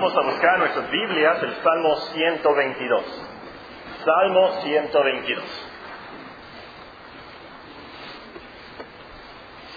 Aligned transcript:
Vamos 0.00 0.16
a 0.16 0.22
buscar 0.22 0.58
nuestras 0.58 0.90
Biblias, 0.90 1.42
el 1.42 1.56
Salmo 1.56 1.94
122. 1.94 3.04
Salmo 4.02 4.50
122. 4.62 5.44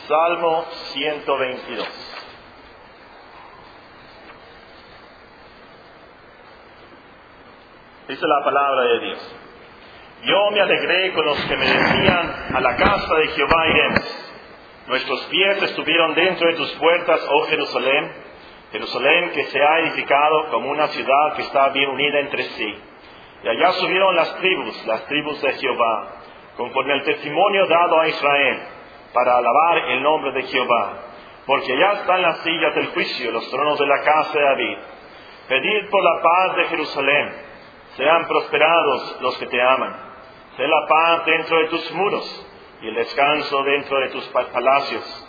Salmo 0.07 0.65
122. 0.93 1.87
Dice 8.07 8.25
la 8.25 8.45
palabra 8.45 8.81
de 8.81 8.99
Dios. 9.01 9.35
Yo 10.23 10.51
me 10.51 10.61
alegré 10.61 11.11
con 11.11 11.25
los 11.25 11.37
que 11.47 11.57
me 11.57 11.65
decían, 11.65 12.55
a 12.55 12.61
la 12.61 12.77
casa 12.77 13.13
de 13.15 13.27
Jehová 13.27 13.67
iremos. 13.67 14.29
Nuestros 14.87 15.21
pies 15.25 15.63
estuvieron 15.63 16.15
dentro 16.15 16.47
de 16.47 16.55
tus 16.55 16.71
puertas, 16.75 17.27
oh 17.29 17.45
Jerusalén, 17.47 18.22
Jerusalén 18.73 19.29
que 19.29 19.43
se 19.43 19.63
ha 19.63 19.79
edificado 19.81 20.49
como 20.49 20.71
una 20.71 20.87
ciudad 20.87 21.35
que 21.35 21.43
está 21.43 21.69
bien 21.69 21.91
unida 21.91 22.21
entre 22.21 22.43
sí. 22.43 22.75
Y 23.43 23.47
allá 23.47 23.71
subieron 23.73 24.15
las 24.15 24.35
tribus, 24.37 24.87
las 24.87 25.05
tribus 25.05 25.39
de 25.43 25.53
Jehová, 25.53 26.07
conforme 26.57 26.93
al 26.93 27.03
testimonio 27.03 27.67
dado 27.67 27.99
a 27.99 28.07
Israel, 28.07 28.63
para 29.13 29.37
alabar 29.37 29.77
el 29.89 30.01
nombre 30.01 30.31
de 30.31 30.41
Jehová. 30.47 30.93
Porque 31.45 31.71
allá 31.71 31.99
están 31.99 32.23
las 32.23 32.39
sillas 32.39 32.73
del 32.73 32.87
juicio, 32.87 33.31
los 33.31 33.47
tronos 33.51 33.77
de 33.77 33.85
la 33.85 34.01
casa 34.01 34.39
de 34.39 34.43
David. 34.43 34.77
Pedid 35.49 35.89
por 35.91 36.03
la 36.03 36.21
paz 36.23 36.55
de 36.55 36.63
Jerusalén. 36.65 37.33
Sean 37.95 38.27
prosperados 38.27 39.21
los 39.21 39.37
que 39.37 39.45
te 39.45 39.61
aman. 39.61 39.95
Sé 40.57 40.67
la 40.67 40.87
paz 40.87 41.25
dentro 41.27 41.59
de 41.59 41.67
tus 41.67 41.91
muros 41.91 42.47
y 42.81 42.87
el 42.87 42.95
descanso 42.95 43.63
dentro 43.65 43.99
de 43.99 44.09
tus 44.09 44.27
palacios. 44.29 45.22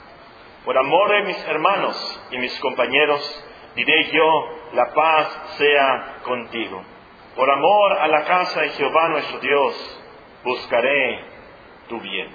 Por 0.64 0.78
amor 0.78 1.10
de 1.10 1.22
mis 1.24 1.44
hermanos 1.46 2.20
y 2.30 2.38
mis 2.38 2.58
compañeros, 2.60 3.44
diré 3.76 4.10
yo, 4.10 4.30
la 4.72 4.94
paz 4.94 5.40
sea 5.58 6.16
contigo. 6.24 6.82
Por 7.36 7.50
amor 7.50 7.92
a 8.00 8.08
la 8.08 8.24
casa 8.24 8.62
de 8.62 8.70
Jehová 8.70 9.08
nuestro 9.08 9.40
Dios, 9.40 10.00
buscaré 10.42 11.24
tu 11.88 12.00
bien. 12.00 12.28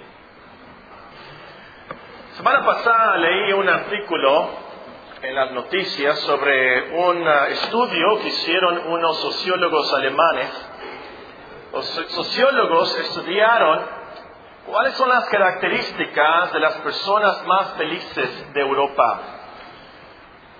Semana 2.36 2.64
pasada 2.64 3.16
leí 3.16 3.52
un 3.52 3.68
artículo 3.68 4.48
en 5.22 5.34
las 5.34 5.50
noticias 5.50 6.18
sobre 6.20 6.96
un 6.96 7.26
uh, 7.26 7.44
estudio 7.48 8.20
que 8.20 8.28
hicieron 8.28 8.86
unos 8.86 9.20
sociólogos 9.20 9.92
alemanes. 9.94 10.68
Los 11.72 11.84
sociólogos 11.84 12.98
estudiaron 13.00 13.99
¿Cuáles 14.70 14.94
son 14.94 15.08
las 15.08 15.24
características 15.24 16.52
de 16.52 16.60
las 16.60 16.74
personas 16.76 17.44
más 17.44 17.72
felices 17.72 18.52
de 18.54 18.60
Europa? 18.60 19.20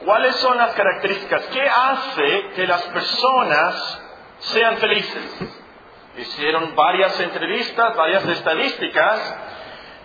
¿Cuáles 0.04 0.34
son 0.36 0.56
las 0.56 0.72
características? 0.72 1.46
¿Qué 1.46 1.62
hace 1.62 2.48
que 2.56 2.66
las 2.66 2.82
personas 2.88 4.02
sean 4.40 4.78
felices? 4.78 5.62
Hicieron 6.18 6.74
varias 6.74 7.20
entrevistas, 7.20 7.94
varias 7.94 8.26
estadísticas, 8.26 9.38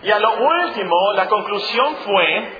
y 0.04 0.10
a 0.12 0.20
lo 0.20 0.36
último 0.36 1.12
la 1.14 1.26
conclusión 1.26 1.96
fue 1.96 2.58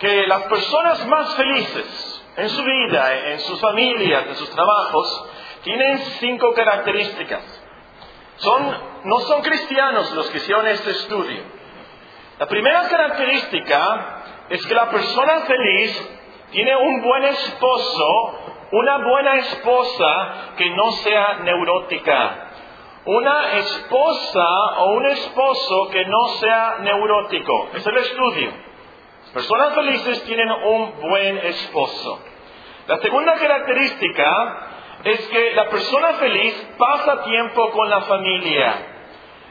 que 0.00 0.26
las 0.26 0.42
personas 0.42 1.06
más 1.06 1.32
felices 1.36 2.24
en 2.38 2.48
su 2.50 2.64
vida, 2.64 3.14
en 3.14 3.38
sus 3.38 3.60
familias, 3.60 4.26
en 4.26 4.34
sus 4.34 4.50
trabajos, 4.50 5.30
tienen 5.62 5.98
cinco 6.18 6.52
características. 6.54 7.65
No 9.04 9.20
son 9.20 9.42
cristianos 9.42 10.12
los 10.12 10.30
que 10.30 10.38
hicieron 10.38 10.66
este 10.68 10.90
estudio. 10.90 11.42
La 12.38 12.46
primera 12.46 12.88
característica 12.88 14.24
es 14.50 14.66
que 14.66 14.74
la 14.74 14.90
persona 14.90 15.40
feliz 15.40 16.10
tiene 16.50 16.76
un 16.76 17.02
buen 17.02 17.24
esposo, 17.24 18.38
una 18.72 18.98
buena 18.98 19.34
esposa 19.36 20.34
que 20.56 20.70
no 20.70 20.92
sea 20.92 21.38
neurótica. 21.44 22.42
Una 23.06 23.52
esposa 23.52 24.48
o 24.78 24.92
un 24.94 25.06
esposo 25.06 25.88
que 25.90 26.04
no 26.06 26.28
sea 26.40 26.76
neurótico. 26.80 27.68
Es 27.74 27.86
el 27.86 27.96
estudio. 27.96 28.52
Personas 29.32 29.74
felices 29.74 30.24
tienen 30.24 30.50
un 30.50 31.00
buen 31.00 31.38
esposo. 31.38 32.20
La 32.86 32.98
segunda 32.98 33.34
característica 33.34 34.75
es 35.06 35.20
que 35.28 35.52
la 35.52 35.68
persona 35.68 36.14
feliz 36.14 36.68
pasa 36.76 37.22
tiempo 37.22 37.70
con 37.70 37.88
la 37.88 38.00
familia. 38.00 38.74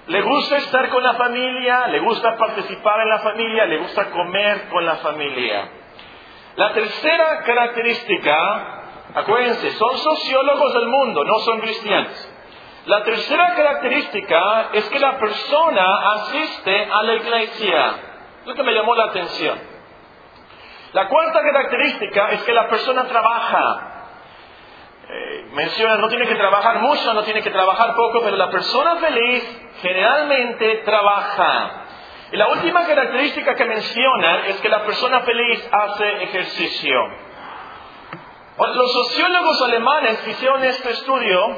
Le 0.07 0.21
gusta 0.21 0.57
estar 0.57 0.89
con 0.89 1.01
la 1.01 1.13
familia, 1.13 1.88
le 1.88 1.99
gusta 2.01 2.35
participar 2.35 2.99
en 2.99 3.09
la 3.09 3.19
familia, 3.19 3.65
le 3.65 3.77
gusta 3.77 4.11
comer 4.11 4.67
con 4.67 4.85
la 4.85 4.97
familia. 4.97 5.69
La 6.57 6.73
tercera 6.73 7.41
característica, 7.44 8.83
acuérdense, 9.15 9.71
son 9.71 9.97
sociólogos 9.97 10.73
del 10.73 10.88
mundo, 10.88 11.23
no 11.23 11.39
son 11.39 11.61
cristianos. 11.61 12.31
La 12.88 13.03
tercera 13.05 13.55
característica 13.55 14.69
es 14.73 14.89
que 14.89 14.99
la 14.99 15.17
persona 15.17 15.85
asiste 16.15 16.89
a 16.91 17.03
la 17.03 17.13
iglesia. 17.13 17.85
Es 18.41 18.45
lo 18.47 18.55
que 18.55 18.63
me 18.63 18.73
llamó 18.73 18.94
la 18.94 19.05
atención. 19.05 19.57
La 20.91 21.07
cuarta 21.07 21.41
característica 21.41 22.31
es 22.31 22.44
que 22.44 22.53
la 22.53 22.67
persona 22.67 23.05
trabaja 23.05 23.94
menciona, 25.55 25.95
no 25.95 26.09
tiene 26.09 26.27
que 26.27 26.35
trabajar 26.35 26.79
mucho, 26.79 27.13
no 27.13 27.23
tiene 27.23 27.41
que 27.41 27.49
trabajar 27.49 27.95
poco, 27.95 28.21
pero 28.23 28.35
la 28.35 28.49
persona 28.49 28.97
feliz 28.97 29.43
generalmente 29.81 30.81
trabaja. 30.85 31.85
Y 32.31 32.38
la 32.38 32.49
última 32.49 32.85
característica 32.85 33.55
que 33.55 33.65
menciona 33.65 34.47
es 34.47 34.57
que 34.57 34.67
la 34.67 34.83
persona 34.83 35.21
feliz 35.21 35.69
hace 35.71 36.23
ejercicio. 36.23 36.99
Los 38.57 38.91
sociólogos 38.91 39.61
alemanes 39.63 40.17
que 40.19 40.31
hicieron 40.31 40.63
este 40.63 40.91
estudio 40.91 41.55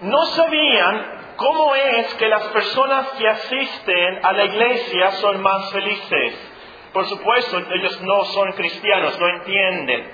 no 0.00 0.26
sabían 0.26 1.34
cómo 1.36 1.74
es 1.74 2.14
que 2.14 2.28
las 2.28 2.44
personas 2.48 3.10
que 3.12 3.28
asisten 3.28 4.20
a 4.22 4.32
la 4.32 4.44
iglesia 4.44 5.10
son 5.12 5.42
más 5.42 5.70
felices. 5.70 6.50
Por 6.94 7.06
supuesto, 7.06 7.58
ellos 7.58 8.00
no 8.02 8.24
son 8.24 8.52
cristianos, 8.52 9.18
no 9.18 9.28
entienden. 9.28 10.12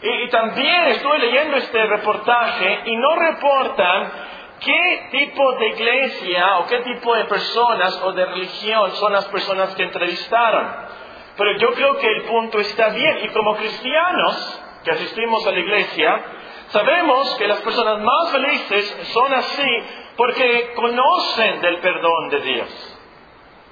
Y, 0.00 0.28
también 0.28 0.86
estoy 0.88 1.18
leyendo 1.18 1.56
este 1.56 1.86
reportaje 1.86 2.82
y 2.86 2.96
no 2.96 3.16
reportan 3.16 4.12
qué 4.60 5.08
tipo 5.10 5.52
de 5.54 5.68
iglesia 5.68 6.58
o 6.58 6.66
qué 6.66 6.78
tipo 6.80 7.14
de 7.16 7.24
personas 7.24 8.00
o 8.04 8.12
de 8.12 8.24
religión 8.26 8.92
son 8.92 9.12
las 9.12 9.26
personas 9.26 9.74
que 9.74 9.84
entrevistaron. 9.84 10.66
Pero 11.36 11.58
yo 11.58 11.72
creo 11.72 11.96
que 11.98 12.06
el 12.06 12.22
punto 12.22 12.60
está 12.60 12.90
bien 12.90 13.18
y 13.24 13.28
como 13.28 13.56
cristianos 13.56 14.62
que 14.84 14.90
asistimos 14.92 15.46
a 15.46 15.52
la 15.52 15.58
iglesia, 15.58 16.24
sabemos 16.68 17.34
que 17.36 17.48
las 17.48 17.60
personas 17.60 18.00
más 18.00 18.32
felices 18.32 19.08
son 19.12 19.34
así 19.34 19.70
porque 20.16 20.72
conocen 20.74 21.60
del 21.60 21.78
perdón 21.78 22.28
de 22.30 22.40
Dios. 22.40 22.97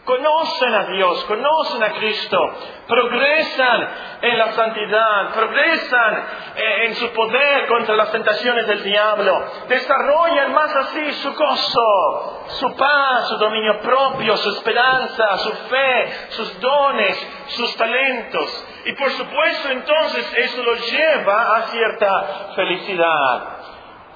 Conocen 0.06 0.72
a 0.72 0.84
Dios, 0.84 1.24
conocen 1.24 1.82
a 1.82 1.92
Cristo, 1.94 2.38
progresan 2.86 3.88
en 4.22 4.38
la 4.38 4.52
santidad, 4.52 5.34
progresan 5.34 6.26
eh, 6.54 6.84
en 6.86 6.94
su 6.94 7.10
poder 7.10 7.66
contra 7.66 7.96
las 7.96 8.12
tentaciones 8.12 8.68
del 8.68 8.84
diablo, 8.84 9.44
desarrollan 9.68 10.54
más 10.54 10.76
así 10.76 11.12
su 11.14 11.34
gozo, 11.34 12.44
su 12.50 12.76
paz, 12.76 13.28
su 13.30 13.36
dominio 13.38 13.80
propio, 13.80 14.36
su 14.36 14.50
esperanza, 14.50 15.38
su 15.38 15.52
fe, 15.68 16.12
sus 16.28 16.60
dones, 16.60 17.28
sus 17.48 17.76
talentos. 17.76 18.64
Y 18.84 18.92
por 18.92 19.10
supuesto 19.10 19.70
entonces 19.70 20.34
eso 20.36 20.62
los 20.62 20.88
lleva 20.88 21.56
a 21.56 21.62
cierta 21.62 22.52
felicidad. 22.54 23.55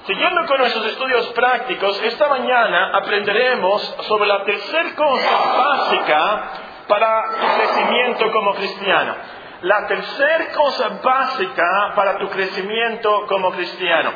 Siguiendo 0.07 0.47
con 0.47 0.59
nuestros 0.59 0.87
estudios 0.87 1.27
prácticos, 1.29 2.03
esta 2.03 2.29
mañana 2.29 2.97
aprenderemos 2.97 3.83
sobre 4.09 4.29
la 4.29 4.45
tercera 4.45 4.95
cosa 4.97 5.39
básica 5.59 6.43
para 6.89 7.25
tu 7.39 7.47
crecimiento 7.59 8.33
como 8.33 8.55
cristiano. 8.55 9.15
La 9.63 9.87
tercera 9.87 10.53
cosa 10.57 11.01
básica 11.03 11.93
para 11.95 12.17
tu 12.19 12.29
crecimiento 12.31 13.27
como 13.27 13.51
cristiano. 13.53 14.13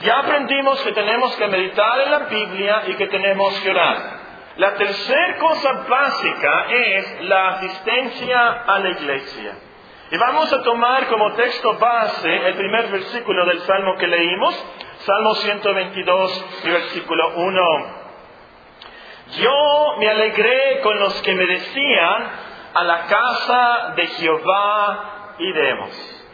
Ya 0.00 0.20
aprendimos 0.20 0.80
que 0.82 0.92
tenemos 0.92 1.34
que 1.36 1.46
meditar 1.48 2.00
en 2.02 2.10
la 2.12 2.18
Biblia 2.20 2.82
y 2.86 2.94
que 2.94 3.08
tenemos 3.08 3.52
que 3.60 3.70
orar. 3.70 3.96
La 4.58 4.74
tercera 4.74 5.36
cosa 5.38 5.72
básica 5.88 6.66
es 6.70 7.20
la 7.22 7.48
asistencia 7.48 8.62
a 8.64 8.78
la 8.78 8.90
iglesia. 8.90 9.54
Y 10.08 10.16
vamos 10.18 10.52
a 10.52 10.62
tomar 10.62 11.08
como 11.08 11.32
texto 11.32 11.74
base 11.78 12.32
el 12.32 12.54
primer 12.54 12.86
versículo 12.88 13.44
del 13.44 13.58
Salmo 13.62 13.96
que 13.96 14.06
leímos, 14.06 14.54
Salmo 15.06 15.36
122 15.36 16.44
y 16.64 16.68
versículo 16.68 17.28
1. 17.36 17.86
Yo 19.38 19.96
me 20.00 20.08
alegré 20.08 20.80
con 20.80 20.98
los 20.98 21.22
que 21.22 21.32
me 21.32 21.46
decían, 21.46 22.30
a 22.74 22.82
la 22.82 23.06
casa 23.06 23.92
de 23.94 24.04
Jehová 24.08 25.34
iremos. 25.38 25.90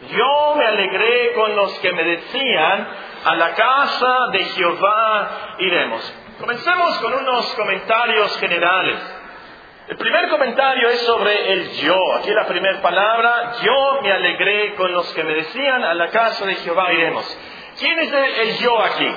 Yo 0.09 0.55
me 0.55 0.65
alegré 0.65 1.33
con 1.33 1.55
los 1.55 1.71
que 1.81 1.91
me 1.91 2.03
decían, 2.03 2.87
a 3.25 3.35
la 3.35 3.53
casa 3.53 4.17
de 4.31 4.43
Jehová 4.43 5.55
iremos. 5.59 6.15
Comencemos 6.39 6.97
con 6.97 7.13
unos 7.13 7.53
comentarios 7.53 8.35
generales. 8.39 9.19
El 9.87 9.97
primer 9.97 10.29
comentario 10.29 10.89
es 10.89 10.99
sobre 11.01 11.53
el 11.53 11.69
yo. 11.73 12.15
Aquí 12.15 12.31
la 12.31 12.47
primera 12.47 12.81
palabra, 12.81 13.53
yo 13.61 13.99
me 14.01 14.11
alegré 14.11 14.73
con 14.73 14.91
los 14.91 15.13
que 15.13 15.23
me 15.23 15.35
decían, 15.35 15.83
a 15.83 15.93
la 15.93 16.07
casa 16.07 16.43
de 16.47 16.55
Jehová 16.55 16.91
iremos. 16.91 17.37
¿Quién 17.79 17.99
es 17.99 18.13
el, 18.13 18.57
yo 18.59 18.79
aquí? 18.83 19.11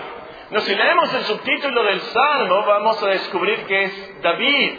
No, 0.51 0.61
si 0.61 0.75
leemos 0.75 1.13
el 1.13 1.25
subtítulo 1.25 1.83
del 1.83 2.01
Salmo, 2.01 2.65
vamos 2.65 3.03
a 3.03 3.09
descubrir 3.09 3.67
que 3.67 3.83
es 3.83 4.23
David. 4.23 4.73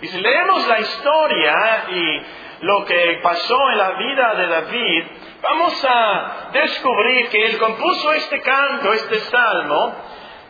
Y 0.00 0.08
si 0.08 0.20
leemos 0.20 0.66
la 0.66 0.80
historia 0.80 1.84
y 1.90 2.22
lo 2.64 2.84
que 2.84 3.20
pasó 3.22 3.70
en 3.72 3.78
la 3.78 3.90
vida 3.92 4.34
de 4.34 4.46
David, 4.46 5.04
vamos 5.42 5.84
a 5.84 6.50
descubrir 6.52 7.28
que 7.28 7.44
él 7.46 7.58
compuso 7.58 8.12
este 8.14 8.40
canto, 8.40 8.92
este 8.92 9.18
salmo, 9.20 9.94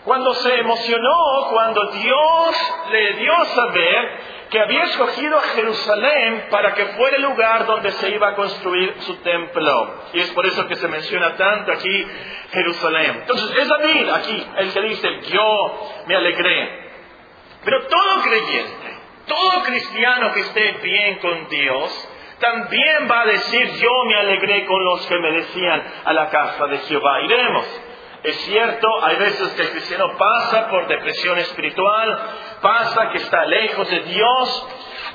cuando 0.05 0.33
se 0.35 0.55
emocionó, 0.61 1.49
cuando 1.51 1.87
Dios 1.93 2.75
le 2.91 3.13
dio 3.15 3.35
a 3.35 3.45
saber 3.47 4.38
que 4.51 4.61
había 4.61 4.85
escogido 4.85 5.41
Jerusalén 5.55 6.47
para 6.51 6.75
que 6.75 6.87
fuera 6.87 7.17
el 7.17 7.23
lugar 7.23 7.67
donde 7.67 7.93
se 7.93 8.11
iba 8.11 8.31
a 8.31 8.35
construir 8.35 8.95
su 9.01 9.17
templo. 9.17 9.95
Y 10.15 10.21
es 10.21 10.31
por 10.31 10.47
eso 10.47 10.67
que 10.67 10.77
se 10.77 10.89
menciona 10.89 11.37
tanto 11.37 11.73
aquí 11.73 12.07
Jerusalén. 12.53 13.19
Entonces, 13.21 13.59
es 13.59 13.69
David 13.69 14.09
aquí 14.09 14.47
el 14.57 14.73
que 14.73 14.81
dice, 14.83 15.21
yo 15.31 15.91
me 16.07 16.17
alegré. 16.17 16.91
Pero 17.65 17.87
todo 17.87 18.23
creyente, 18.23 18.97
todo 19.27 19.63
cristiano 19.65 20.33
que 20.33 20.41
esté 20.41 20.73
bien 20.83 21.19
con 21.19 21.49
Dios, 21.49 22.09
también 22.39 23.09
va 23.11 23.23
a 23.23 23.27
decir, 23.27 23.71
yo 23.77 23.91
me 24.07 24.15
alegré 24.15 24.65
con 24.65 24.83
los 24.85 25.07
que 25.07 25.19
me 25.19 25.33
decían 25.33 25.83
a 26.05 26.13
la 26.13 26.31
casa 26.31 26.67
de 26.69 26.79
Jehová. 26.79 27.21
Iremos. 27.23 27.81
Es 28.29 28.37
cierto, 28.43 28.87
hay 29.05 29.17
veces 29.17 29.53
que 29.53 29.63
el 29.63 29.71
cristiano 29.71 30.15
pasa 30.19 30.69
por 30.69 30.87
depresión 30.87 31.39
espiritual, 31.39 32.19
pasa 32.61 33.09
que 33.11 33.19
está 33.19 33.47
lejos 33.47 33.89
de 33.89 34.01
Dios 34.01 34.67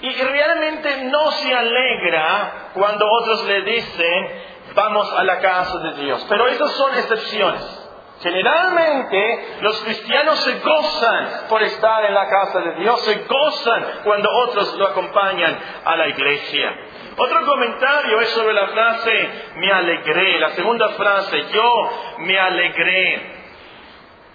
y 0.02 0.14
realmente 0.16 1.04
no 1.04 1.32
se 1.32 1.54
alegra 1.54 2.72
cuando 2.74 3.06
otros 3.22 3.46
le 3.46 3.62
dicen, 3.62 4.44
vamos 4.74 5.14
a 5.14 5.24
la 5.26 5.40
casa 5.42 5.78
de 5.78 5.94
Dios. 6.06 6.26
Pero 6.28 6.48
esas 6.48 6.72
son 6.72 6.96
excepciones. 6.96 7.83
Generalmente 8.24 9.58
los 9.60 9.84
cristianos 9.84 10.40
se 10.40 10.60
gozan 10.60 11.48
por 11.50 11.62
estar 11.62 12.06
en 12.06 12.14
la 12.14 12.28
casa 12.30 12.60
de 12.62 12.76
Dios, 12.76 13.02
se 13.02 13.26
gozan 13.26 13.86
cuando 14.06 14.30
otros 14.46 14.76
lo 14.78 14.88
acompañan 14.88 15.60
a 15.84 15.98
la 15.98 16.08
iglesia. 16.08 16.74
Otro 17.18 17.46
comentario 17.46 18.22
es 18.22 18.30
sobre 18.30 18.54
la 18.54 18.68
frase 18.68 19.30
me 19.56 19.72
alegré. 19.72 20.40
La 20.40 20.50
segunda 20.52 20.90
frase, 20.90 21.44
yo 21.54 21.90
me 22.20 22.40
alegré. 22.40 23.44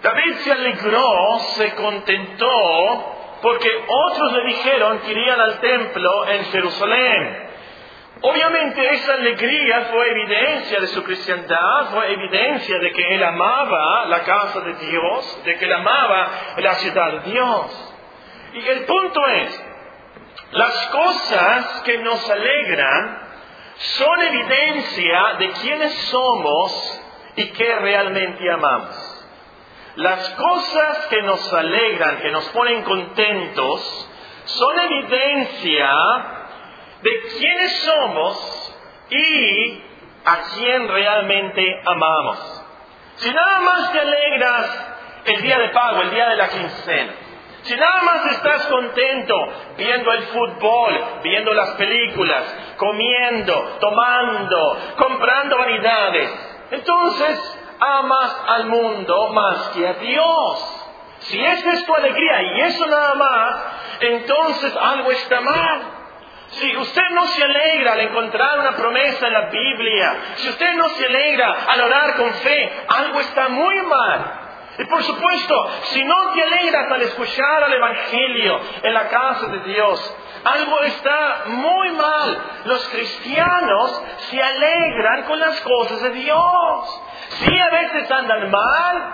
David 0.01 0.35
se 0.35 0.51
alegró, 0.51 1.39
se 1.39 1.75
contentó, 1.75 3.15
porque 3.41 3.69
otros 3.87 4.33
le 4.33 4.43
dijeron 4.45 4.99
que 4.99 5.11
irían 5.11 5.41
al 5.41 5.59
templo 5.59 6.27
en 6.27 6.45
Jerusalén. 6.45 7.48
Obviamente 8.21 8.89
esa 8.95 9.13
alegría 9.13 9.81
fue 9.91 10.11
evidencia 10.11 10.81
de 10.81 10.87
su 10.87 11.03
cristiandad, 11.03 11.89
fue 11.91 12.11
evidencia 12.11 12.77
de 12.79 12.91
que 12.91 13.15
él 13.15 13.23
amaba 13.23 14.05
la 14.07 14.23
casa 14.23 14.59
de 14.59 14.73
Dios, 14.73 15.43
de 15.45 15.57
que 15.57 15.65
él 15.65 15.73
amaba 15.73 16.27
la 16.57 16.75
ciudad 16.75 17.11
de 17.13 17.31
Dios. 17.31 17.93
Y 18.55 18.67
el 18.67 18.83
punto 18.83 19.25
es, 19.25 19.63
las 20.51 20.87
cosas 20.87 21.81
que 21.85 21.97
nos 21.99 22.29
alegran 22.29 23.19
son 23.77 24.21
evidencia 24.23 25.35
de 25.39 25.51
quiénes 25.51 25.93
somos 26.09 27.01
y 27.37 27.45
qué 27.51 27.75
realmente 27.75 28.51
amamos. 28.51 29.27
Las 29.95 30.29
cosas 30.31 31.07
que 31.07 31.21
nos 31.21 31.53
alegran, 31.53 32.17
que 32.17 32.31
nos 32.31 32.49
ponen 32.49 32.83
contentos, 32.83 34.09
son 34.43 34.79
evidencia 34.79 36.38
de 37.01 37.21
quiénes 37.37 37.79
somos 37.83 38.75
y 39.09 39.83
a 40.25 40.37
quién 40.55 40.87
realmente 40.87 41.81
amamos. 41.85 42.63
Si 43.17 43.29
nada 43.31 43.59
más 43.59 43.91
te 43.91 43.99
alegras 43.99 44.85
el 45.25 45.41
día 45.41 45.59
de 45.59 45.69
pago, 45.69 46.01
el 46.01 46.11
día 46.11 46.29
de 46.29 46.35
la 46.37 46.49
quincena, 46.49 47.13
si 47.63 47.75
nada 47.75 48.01
más 48.03 48.25
estás 48.31 48.67
contento 48.67 49.35
viendo 49.77 50.11
el 50.13 50.23
fútbol, 50.23 51.05
viendo 51.23 51.53
las 51.53 51.71
películas, 51.71 52.43
comiendo, 52.77 53.77
tomando, 53.81 54.77
comprando 54.97 55.57
vanidades, 55.57 56.31
entonces 56.71 57.59
amas 57.79 58.43
al 58.47 58.65
mundo 58.67 59.29
más 59.33 59.69
que 59.69 59.87
a 59.87 59.93
Dios. 59.95 60.75
Si 61.19 61.43
esa 61.43 61.73
es 61.73 61.85
tu 61.85 61.93
alegría 61.93 62.41
y 62.41 62.61
eso 62.61 62.87
nada 62.87 63.13
más, 63.15 63.63
entonces 63.99 64.75
algo 64.77 65.11
está 65.11 65.41
mal. 65.41 65.98
Si 66.51 66.77
usted 66.77 67.09
no 67.11 67.25
se 67.27 67.43
alegra 67.43 67.93
al 67.93 68.01
encontrar 68.01 68.59
una 68.59 68.75
promesa 68.75 69.27
en 69.27 69.33
la 69.33 69.49
Biblia, 69.49 70.15
si 70.35 70.49
usted 70.49 70.73
no 70.73 70.89
se 70.89 71.05
alegra 71.05 71.65
al 71.67 71.81
orar 71.81 72.15
con 72.15 72.33
fe, 72.33 72.71
algo 72.87 73.19
está 73.19 73.49
muy 73.49 73.81
mal. 73.83 74.39
Y 74.79 74.85
por 74.85 75.03
supuesto, 75.03 75.69
si 75.91 76.03
no 76.05 76.31
te 76.33 76.41
alegras 76.41 76.89
al 76.89 77.01
escuchar 77.01 77.63
al 77.63 77.73
Evangelio 77.73 78.59
en 78.81 78.93
la 78.93 79.09
casa 79.09 79.47
de 79.47 79.59
Dios, 79.73 80.15
algo 80.43 80.81
está 80.83 81.43
muy 81.47 81.91
mal. 81.91 82.41
Los 82.65 82.87
cristianos 82.89 84.03
se 84.29 84.41
alegran 84.41 85.23
con 85.23 85.39
las 85.39 85.59
cosas 85.61 86.01
de 86.03 86.09
Dios. 86.11 87.01
Si 87.29 87.59
a 87.59 87.69
veces 87.69 88.09
andan 88.09 88.49
mal, 88.49 89.13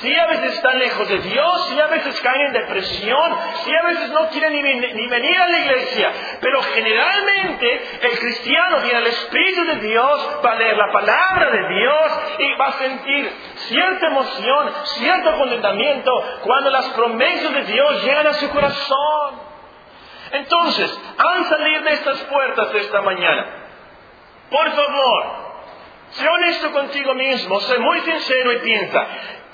si 0.00 0.14
a 0.14 0.26
veces 0.26 0.54
están 0.54 0.78
lejos 0.78 1.08
de 1.08 1.18
Dios, 1.18 1.68
si 1.68 1.80
a 1.80 1.86
veces 1.86 2.20
caen 2.20 2.40
en 2.46 2.52
depresión, 2.52 3.36
si 3.64 3.74
a 3.74 3.82
veces 3.82 4.10
no 4.10 4.28
quieren 4.28 4.52
ni, 4.52 4.62
ni, 4.62 5.08
venir 5.08 5.38
a 5.38 5.48
la 5.48 5.58
iglesia, 5.58 6.12
pero 6.40 6.62
generalmente 6.62 7.98
el 8.02 8.18
cristiano 8.18 8.78
tiene 8.82 8.98
el 8.98 9.06
Espíritu 9.06 9.64
de 9.64 9.76
Dios, 9.76 10.38
va 10.44 10.52
a 10.52 10.54
leer 10.56 10.76
la 10.76 10.92
palabra 10.92 11.50
de 11.50 11.68
Dios 11.68 12.20
y 12.38 12.54
va 12.54 12.66
a 12.66 12.72
sentir 12.72 13.32
cierta 13.56 14.06
emoción, 14.06 14.72
cierto 14.84 15.36
contentamiento 15.38 16.10
cuando 16.42 16.70
las 16.70 16.86
promesas 16.90 17.54
de 17.54 17.64
Dios 17.64 18.04
llegan 18.04 18.26
a 18.26 18.34
su 18.34 18.50
corazón. 18.50 19.54
Entonces, 20.32 21.00
al 21.18 21.44
salir 21.44 21.82
de 21.82 21.92
estas 21.92 22.18
puertas 22.22 22.74
esta 22.74 23.00
mañana, 23.02 23.46
por 24.50 24.70
favor, 24.72 25.44
Sé 26.14 26.28
honesto 26.28 26.70
contigo 26.70 27.12
mismo, 27.14 27.58
sé 27.60 27.76
muy 27.78 28.00
sincero 28.02 28.52
y 28.52 28.58
piensa, 28.58 29.06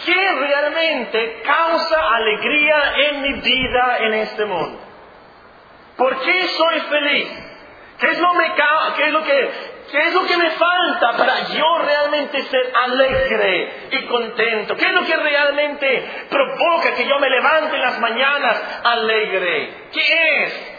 ¿qué 0.04 0.32
realmente 0.32 1.42
causa 1.44 2.14
alegría 2.14 2.92
en 2.96 3.22
mi 3.22 3.32
vida 3.40 3.98
en 4.00 4.14
este 4.14 4.44
mundo? 4.44 4.80
¿Por 5.96 6.18
qué 6.20 6.48
soy 6.48 6.80
feliz? 6.80 7.50
¿Qué 8.00 8.06
es 8.06 8.18
lo, 8.18 8.32
me, 8.32 8.54
qué 8.96 9.04
es 9.04 9.12
lo 9.12 9.22
que, 9.22 9.50
qué 9.92 9.98
es 9.98 10.14
lo 10.14 10.24
que 10.24 10.36
me 10.38 10.50
falta 10.52 11.12
para 11.18 11.48
yo 11.48 11.78
realmente 11.84 12.42
ser 12.44 12.72
alegre 12.74 13.88
y 13.90 14.06
contento? 14.06 14.74
¿Qué 14.74 14.86
es 14.86 14.92
lo 14.92 15.04
que 15.04 15.16
realmente 15.16 16.26
provoca 16.30 16.94
que 16.94 17.06
yo 17.06 17.18
me 17.18 17.28
levante 17.28 17.76
en 17.76 17.82
las 17.82 18.00
mañanas 18.00 18.80
alegre? 18.84 19.88
¿Qué 19.92 20.44
es? 20.44 20.76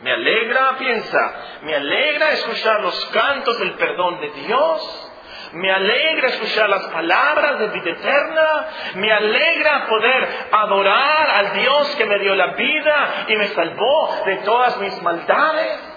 Me 0.00 0.12
alegra, 0.12 0.76
piensa, 0.78 1.34
me 1.62 1.74
alegra 1.74 2.30
escuchar 2.30 2.80
los 2.80 3.04
cantos 3.06 3.58
del 3.58 3.72
perdón 3.72 4.20
de 4.20 4.30
Dios. 4.30 5.07
Me 5.52 5.72
alegra 5.72 6.28
escuchar 6.28 6.68
las 6.68 6.84
palabras 6.88 7.58
de 7.58 7.68
vida 7.68 7.90
eterna. 7.90 8.66
Me 8.94 9.12
alegra 9.12 9.86
poder 9.86 10.28
adorar 10.52 11.30
al 11.30 11.52
Dios 11.54 11.96
que 11.96 12.06
me 12.06 12.18
dio 12.18 12.34
la 12.34 12.48
vida 12.48 13.24
y 13.28 13.36
me 13.36 13.48
salvó 13.48 14.22
de 14.24 14.36
todas 14.38 14.78
mis 14.78 15.02
maldades. 15.02 15.94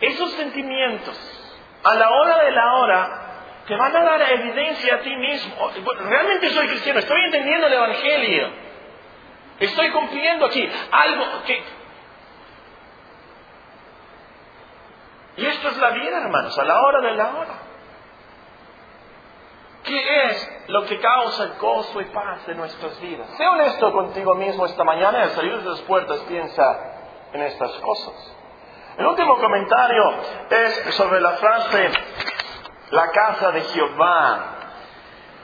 Esos 0.00 0.30
sentimientos, 0.32 1.58
a 1.82 1.94
la 1.94 2.10
hora 2.10 2.44
de 2.44 2.50
la 2.50 2.74
hora, 2.74 3.26
te 3.66 3.74
van 3.74 3.96
a 3.96 4.02
dar 4.04 4.22
evidencia 4.32 4.96
a 4.96 4.98
ti 4.98 5.16
mismo. 5.16 5.70
Realmente 6.08 6.50
soy 6.50 6.68
cristiano, 6.68 6.98
estoy 6.98 7.20
entendiendo 7.24 7.66
el 7.66 7.72
Evangelio. 7.72 8.50
Estoy 9.58 9.90
cumpliendo 9.90 10.46
aquí 10.46 10.68
algo 10.90 11.42
que... 11.46 11.75
Y 15.36 15.46
esto 15.46 15.68
es 15.68 15.76
la 15.78 15.90
vida, 15.90 16.18
hermanos, 16.18 16.58
a 16.58 16.64
la 16.64 16.80
hora 16.80 17.00
de 17.00 17.12
la 17.12 17.28
hora. 17.36 17.54
¿Qué 19.84 20.24
es 20.24 20.50
lo 20.68 20.84
que 20.84 20.98
causa 20.98 21.54
gozo 21.60 22.00
y 22.00 22.06
paz 22.06 22.48
en 22.48 22.56
nuestras 22.56 23.00
vidas? 23.00 23.28
Sé 23.36 23.46
honesto 23.46 23.92
contigo 23.92 24.34
mismo 24.34 24.66
esta 24.66 24.82
mañana 24.82 25.22
al 25.22 25.30
salir 25.30 25.58
de 25.58 25.70
las 25.70 25.80
puertas, 25.82 26.18
piensa 26.20 26.96
en 27.32 27.42
estas 27.42 27.70
cosas. 27.74 28.36
El 28.98 29.06
último 29.06 29.36
comentario 29.38 30.14
es 30.50 30.94
sobre 30.94 31.20
la 31.20 31.32
frase, 31.32 31.90
la 32.90 33.10
casa 33.10 33.52
de 33.52 33.60
Jehová. 33.60 34.55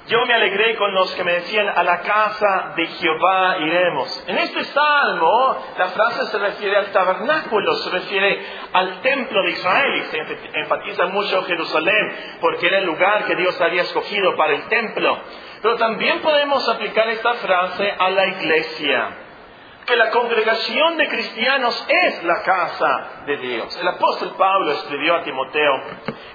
Yo 0.08 0.18
me 0.26 0.34
alegré 0.34 0.74
con 0.76 0.92
los 0.94 1.12
que 1.14 1.22
me 1.22 1.32
decían, 1.32 1.68
a 1.68 1.82
la 1.84 2.00
casa 2.00 2.72
de 2.76 2.86
Jehová 2.86 3.58
iremos. 3.60 4.24
En 4.26 4.36
este 4.36 4.64
salmo, 4.64 5.64
la 5.78 5.88
frase 5.88 6.26
se 6.26 6.38
refiere 6.38 6.76
al 6.76 6.90
tabernáculo, 6.90 7.74
se 7.76 7.90
refiere 7.90 8.44
al 8.72 9.00
templo 9.00 9.42
de 9.44 9.50
Israel 9.50 9.94
y 9.96 10.02
se 10.02 10.18
enfatiza 10.54 11.06
mucho 11.06 11.44
Jerusalén, 11.44 12.36
porque 12.40 12.66
era 12.66 12.78
el 12.78 12.86
lugar 12.86 13.26
que 13.26 13.36
Dios 13.36 13.60
había 13.60 13.82
escogido 13.82 14.34
para 14.36 14.54
el 14.54 14.62
templo. 14.64 15.20
Pero 15.62 15.76
también 15.76 16.20
podemos 16.20 16.68
aplicar 16.68 17.08
esta 17.08 17.34
frase 17.34 17.94
a 17.96 18.10
la 18.10 18.26
iglesia 18.26 19.16
que 19.86 19.96
la 19.96 20.10
congregación 20.10 20.96
de 20.96 21.08
cristianos 21.08 21.86
es 21.88 22.22
la 22.24 22.42
casa 22.42 23.08
de 23.26 23.36
Dios. 23.36 23.76
El 23.80 23.88
apóstol 23.88 24.34
Pablo 24.38 24.72
escribió 24.72 25.16
a 25.16 25.22
Timoteo 25.22 25.82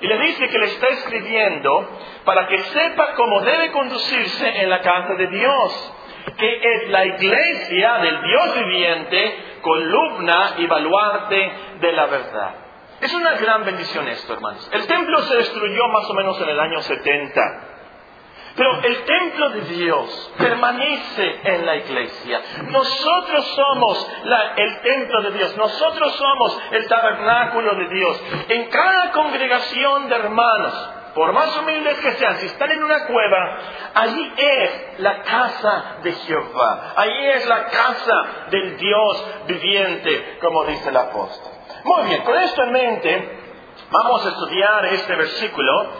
y 0.01 0.07
le 0.07 0.17
dice 0.19 0.49
que 0.49 0.59
le 0.59 0.65
está 0.65 0.87
escribiendo 0.87 1.89
para 2.25 2.47
que 2.47 2.59
sepa 2.59 3.13
cómo 3.15 3.41
debe 3.41 3.71
conducirse 3.71 4.61
en 4.61 4.69
la 4.69 4.81
casa 4.81 5.13
de 5.13 5.27
Dios, 5.27 5.93
que 6.37 6.59
es 6.61 6.89
la 6.89 7.05
iglesia 7.05 7.93
del 7.99 8.21
Dios 8.21 8.55
viviente, 8.55 9.59
columna 9.61 10.55
y 10.57 10.67
baluarte 10.67 11.51
de 11.79 11.91
la 11.93 12.05
verdad. 12.07 12.55
Es 12.99 13.13
una 13.13 13.33
gran 13.33 13.63
bendición 13.63 14.07
esto, 14.07 14.33
hermanos. 14.33 14.67
El 14.73 14.87
templo 14.87 15.19
se 15.19 15.35
destruyó 15.37 15.87
más 15.89 16.09
o 16.09 16.13
menos 16.15 16.41
en 16.41 16.49
el 16.49 16.59
año 16.59 16.81
70. 16.81 17.41
Pero 18.57 18.81
el 18.81 19.03
templo 19.03 19.49
de 19.51 19.61
Dios 19.61 20.31
permanece 20.35 21.41
en 21.43 21.65
la 21.65 21.75
iglesia. 21.75 22.41
Nosotros 22.69 23.45
somos 23.55 24.11
el 24.55 24.81
templo 24.81 25.21
de 25.21 25.31
Dios. 25.31 25.55
Nosotros 25.55 26.15
somos 26.15 26.59
el 26.71 26.87
tabernáculo 26.87 27.75
de 27.75 27.87
Dios. 27.89 28.23
En 28.49 28.65
cada 28.69 29.11
congregación 29.11 30.09
de 30.09 30.15
hermanos, 30.15 30.89
por 31.13 31.33
más 31.33 31.55
humildes 31.55 31.99
que 31.99 32.13
sean, 32.13 32.37
si 32.37 32.47
están 32.47 32.71
en 32.71 32.83
una 32.83 33.05
cueva, 33.05 33.57
allí 33.93 34.33
es 34.35 34.99
la 34.99 35.21
casa 35.21 35.97
de 36.01 36.13
Jehová. 36.13 36.93
Allí 36.95 37.27
es 37.27 37.47
la 37.47 37.65
casa 37.65 38.25
del 38.49 38.75
Dios 38.77 39.25
viviente, 39.47 40.37
como 40.41 40.63
dice 40.65 40.89
el 40.89 40.97
apóstol. 40.97 41.51
Muy 41.83 42.07
bien, 42.07 42.23
con 42.23 42.35
esto 42.39 42.63
en 42.63 42.71
mente, 42.71 43.39
vamos 43.91 44.25
a 44.25 44.29
estudiar 44.29 44.85
este 44.87 45.15
versículo 45.15 45.91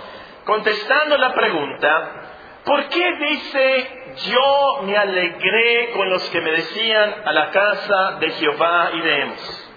contestando 0.44 1.18
la 1.18 1.34
pregunta, 1.34 2.24
¿Por 2.68 2.90
qué 2.90 3.14
dice, 3.14 4.04
yo 4.30 4.82
me 4.84 4.98
alegré 4.98 5.92
con 5.92 6.10
los 6.10 6.22
que 6.32 6.42
me 6.42 6.52
decían, 6.52 7.16
a 7.24 7.32
la 7.32 7.50
casa 7.50 8.18
de 8.20 8.30
Jehová 8.32 8.92
iremos? 8.94 9.72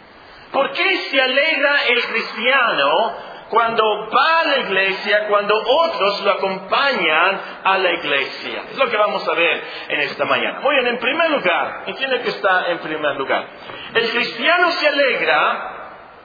¿Por 0.51 0.73
qué 0.73 0.97
se 0.97 1.23
alegra 1.23 1.85
el 1.85 2.05
cristiano 2.05 3.15
cuando 3.49 3.85
va 4.11 4.41
a 4.41 4.45
la 4.45 4.59
iglesia, 4.59 5.29
cuando 5.29 5.55
otros 5.57 6.21
lo 6.25 6.33
acompañan 6.33 7.41
a 7.63 7.79
la 7.79 7.93
iglesia? 7.93 8.65
Es 8.73 8.77
lo 8.77 8.91
que 8.91 8.97
vamos 8.97 9.27
a 9.29 9.35
ver 9.35 9.63
en 9.89 10.01
esta 10.01 10.25
mañana. 10.25 10.59
Muy 10.59 10.75
bien, 10.75 10.89
en 10.89 10.99
primer 10.99 11.31
lugar, 11.31 11.85
entiende 11.87 12.23
que 12.23 12.31
está 12.31 12.73
en 12.73 12.79
primer 12.79 13.15
lugar. 13.15 13.47
El 13.95 14.11
cristiano 14.11 14.69
se 14.73 14.89
alegra 14.89 15.80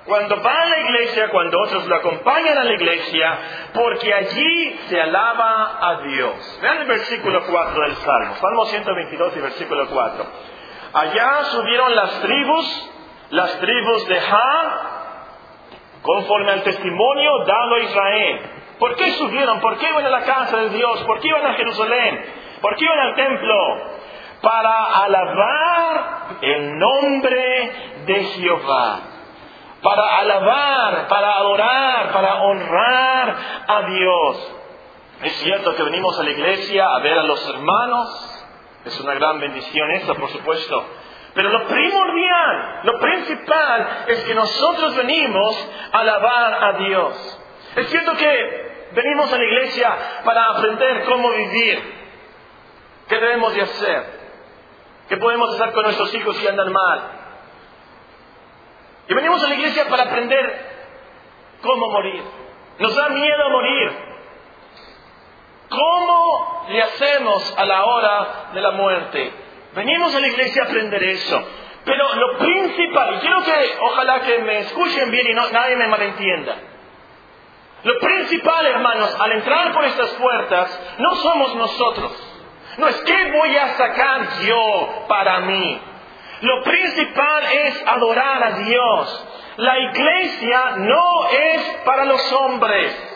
cuando 0.06 0.40
va 0.40 0.62
a 0.62 0.66
la 0.68 0.80
iglesia, 0.82 1.30
cuando 1.30 1.60
otros 1.60 1.88
lo 1.88 1.96
acompañan 1.96 2.58
a 2.60 2.64
la 2.64 2.74
iglesia, 2.74 3.40
porque 3.74 4.14
allí 4.14 4.80
se 4.88 5.02
alaba 5.02 5.80
a 5.82 6.02
Dios. 6.02 6.60
Vean 6.62 6.78
el 6.82 6.88
versículo 6.88 7.44
4 7.44 7.82
del 7.82 7.96
Salmo, 7.96 8.36
Salmo 8.36 8.66
122 8.66 9.36
y 9.36 9.40
versículo 9.40 9.88
4. 9.88 10.26
Allá 10.94 11.44
subieron 11.46 11.96
las 11.96 12.22
tribus, 12.22 12.92
las 13.32 13.60
tribus 13.60 14.08
de 14.08 14.20
Ja, 14.22 14.82
conforme 16.04 16.52
al 16.52 16.62
testimonio 16.62 17.32
dado 17.48 17.76
a 17.76 17.80
Israel. 17.80 18.40
¿Por 18.78 18.96
qué 18.96 19.12
subieron? 19.14 19.60
¿Por 19.60 19.78
qué 19.80 19.90
iban 19.90 20.06
a 20.06 20.10
la 20.10 20.22
casa 20.22 20.58
de 20.58 20.70
Dios? 20.70 21.04
¿Por 21.04 21.20
qué 21.20 21.30
iban 21.30 21.48
a 21.48 21.54
Jerusalén? 21.56 22.26
¿Por 22.62 22.76
qué 22.76 22.86
iban 22.86 23.00
al 23.00 23.16
templo? 23.16 23.56
Para 24.42 25.04
alabar 25.04 26.28
el 26.42 26.78
nombre 26.78 27.72
de 28.06 28.24
Jehová 28.24 29.15
para 29.86 30.18
alabar, 30.18 31.08
para 31.08 31.32
adorar, 31.38 32.12
para 32.12 32.36
honrar 32.42 33.36
a 33.68 33.82
Dios. 33.84 34.54
Es 35.22 35.34
cierto 35.34 35.76
que 35.76 35.84
venimos 35.84 36.20
a 36.20 36.24
la 36.24 36.32
iglesia 36.32 36.88
a 36.88 37.00
ver 37.02 37.20
a 37.20 37.24
los 37.24 37.48
hermanos, 37.50 38.48
es 38.84 39.00
una 39.00 39.14
gran 39.14 39.40
bendición 39.40 39.92
esa, 39.92 40.16
por 40.16 40.30
supuesto. 40.30 40.86
Pero 41.36 41.50
lo 41.50 41.68
primordial, 41.68 42.80
lo 42.82 43.00
principal 43.00 44.06
es 44.08 44.24
que 44.24 44.34
nosotros 44.34 44.96
venimos 44.96 45.70
a 45.92 46.00
alabar 46.00 46.64
a 46.64 46.74
Dios. 46.80 47.40
Es 47.76 47.88
cierto 47.90 48.14
que 48.14 48.90
venimos 48.92 49.32
a 49.32 49.38
la 49.38 49.44
iglesia 49.44 49.98
para 50.24 50.46
aprender 50.46 51.04
cómo 51.04 51.30
vivir, 51.30 51.94
qué 53.08 53.20
debemos 53.20 53.54
de 53.54 53.62
hacer, 53.62 54.20
qué 55.10 55.18
podemos 55.18 55.54
hacer 55.54 55.74
con 55.74 55.84
nuestros 55.84 56.12
hijos 56.16 56.38
si 56.38 56.48
andan 56.48 56.74
mal, 56.74 57.15
y 59.08 59.14
venimos 59.14 59.44
a 59.44 59.48
la 59.48 59.56
iglesia 59.56 59.88
para 59.88 60.04
aprender 60.04 60.76
cómo 61.62 61.90
morir. 61.90 62.24
Nos 62.80 62.96
da 62.96 63.10
miedo 63.10 63.50
morir. 63.50 63.92
¿Cómo 65.70 66.66
le 66.70 66.82
hacemos 66.82 67.56
a 67.58 67.66
la 67.66 67.86
hora 67.86 68.28
de 68.54 68.62
la 68.62 68.72
muerte? 68.72 69.32
Venimos 69.74 70.16
a 70.16 70.20
la 70.20 70.28
iglesia 70.28 70.64
a 70.64 70.66
aprender 70.66 71.04
eso. 71.04 71.44
Pero 71.84 72.16
lo 72.16 72.38
principal, 72.40 73.16
y 73.16 73.20
quiero 73.20 73.44
que 73.44 73.78
ojalá 73.82 74.22
que 74.22 74.40
me 74.40 74.60
escuchen 74.60 75.12
bien 75.12 75.28
y 75.28 75.34
no, 75.34 75.50
nadie 75.52 75.76
me 75.76 75.88
malentienda. 75.88 76.56
Lo 77.84 78.00
principal, 78.00 78.66
hermanos, 78.66 79.16
al 79.20 79.32
entrar 79.34 79.72
por 79.72 79.86
estas 79.86 80.10
puertas, 80.14 80.96
no 80.98 81.16
somos 81.16 81.56
nosotros. 81.56 82.36
No 82.78 82.88
es 82.88 82.96
que 83.02 83.32
voy 83.32 83.56
a 83.56 83.68
sacar 83.76 84.42
yo 84.42 85.06
para 85.08 85.42
mí. 85.42 85.80
Lo 86.42 86.64
principal 86.64 87.44
es 87.46 87.88
adorar 87.88 88.44
a 88.44 88.52
Dios. 88.60 89.28
La 89.58 89.80
iglesia 89.80 90.76
no 90.78 91.30
es 91.30 91.62
para 91.86 92.06
los 92.06 92.34
hombres. 92.34 93.12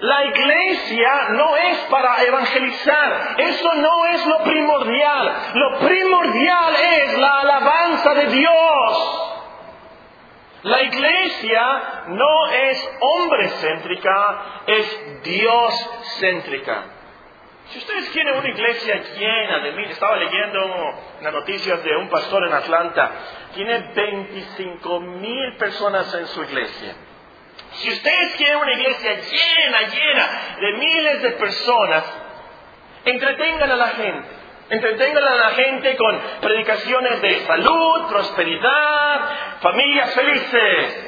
La 0.00 0.24
iglesia 0.26 1.28
no 1.30 1.56
es 1.56 1.78
para 1.90 2.22
evangelizar. 2.22 3.34
Eso 3.38 3.74
no 3.74 4.06
es 4.06 4.26
lo 4.26 4.38
primordial. 4.44 5.32
Lo 5.54 5.78
primordial 5.80 6.74
es 6.76 7.18
la 7.18 7.40
alabanza 7.40 8.14
de 8.14 8.26
Dios. 8.26 9.18
La 10.62 10.82
iglesia 10.82 12.04
no 12.08 12.46
es 12.50 12.90
hombre 13.00 13.48
céntrica, 13.48 14.62
es 14.66 15.22
Dios 15.22 15.90
céntrica. 16.20 16.97
Si 17.70 17.78
ustedes 17.78 18.08
quieren 18.10 18.34
una 18.34 18.48
iglesia 18.48 19.02
llena 19.18 19.58
de 19.58 19.72
mil, 19.72 19.90
estaba 19.90 20.16
leyendo 20.16 20.58
las 21.20 21.32
noticias 21.34 21.84
de 21.84 21.96
un 21.96 22.08
pastor 22.08 22.46
en 22.46 22.54
Atlanta, 22.54 23.10
tiene 23.54 23.92
25 23.94 25.00
mil 25.00 25.56
personas 25.58 26.14
en 26.14 26.26
su 26.28 26.42
iglesia. 26.44 26.94
Si 27.72 27.90
ustedes 27.90 28.36
quieren 28.36 28.56
una 28.56 28.72
iglesia 28.72 29.20
llena, 29.20 29.80
llena 29.82 30.56
de 30.60 30.72
miles 30.78 31.22
de 31.22 31.30
personas, 31.32 32.04
entretengan 33.04 33.70
a 33.70 33.76
la 33.76 33.88
gente. 33.88 34.28
Entretengan 34.70 35.24
a 35.24 35.34
la 35.36 35.50
gente 35.50 35.96
con 35.96 36.20
predicaciones 36.40 37.20
de 37.20 37.40
salud, 37.40 38.08
prosperidad, 38.08 39.60
familias 39.60 40.14
felices. 40.14 41.07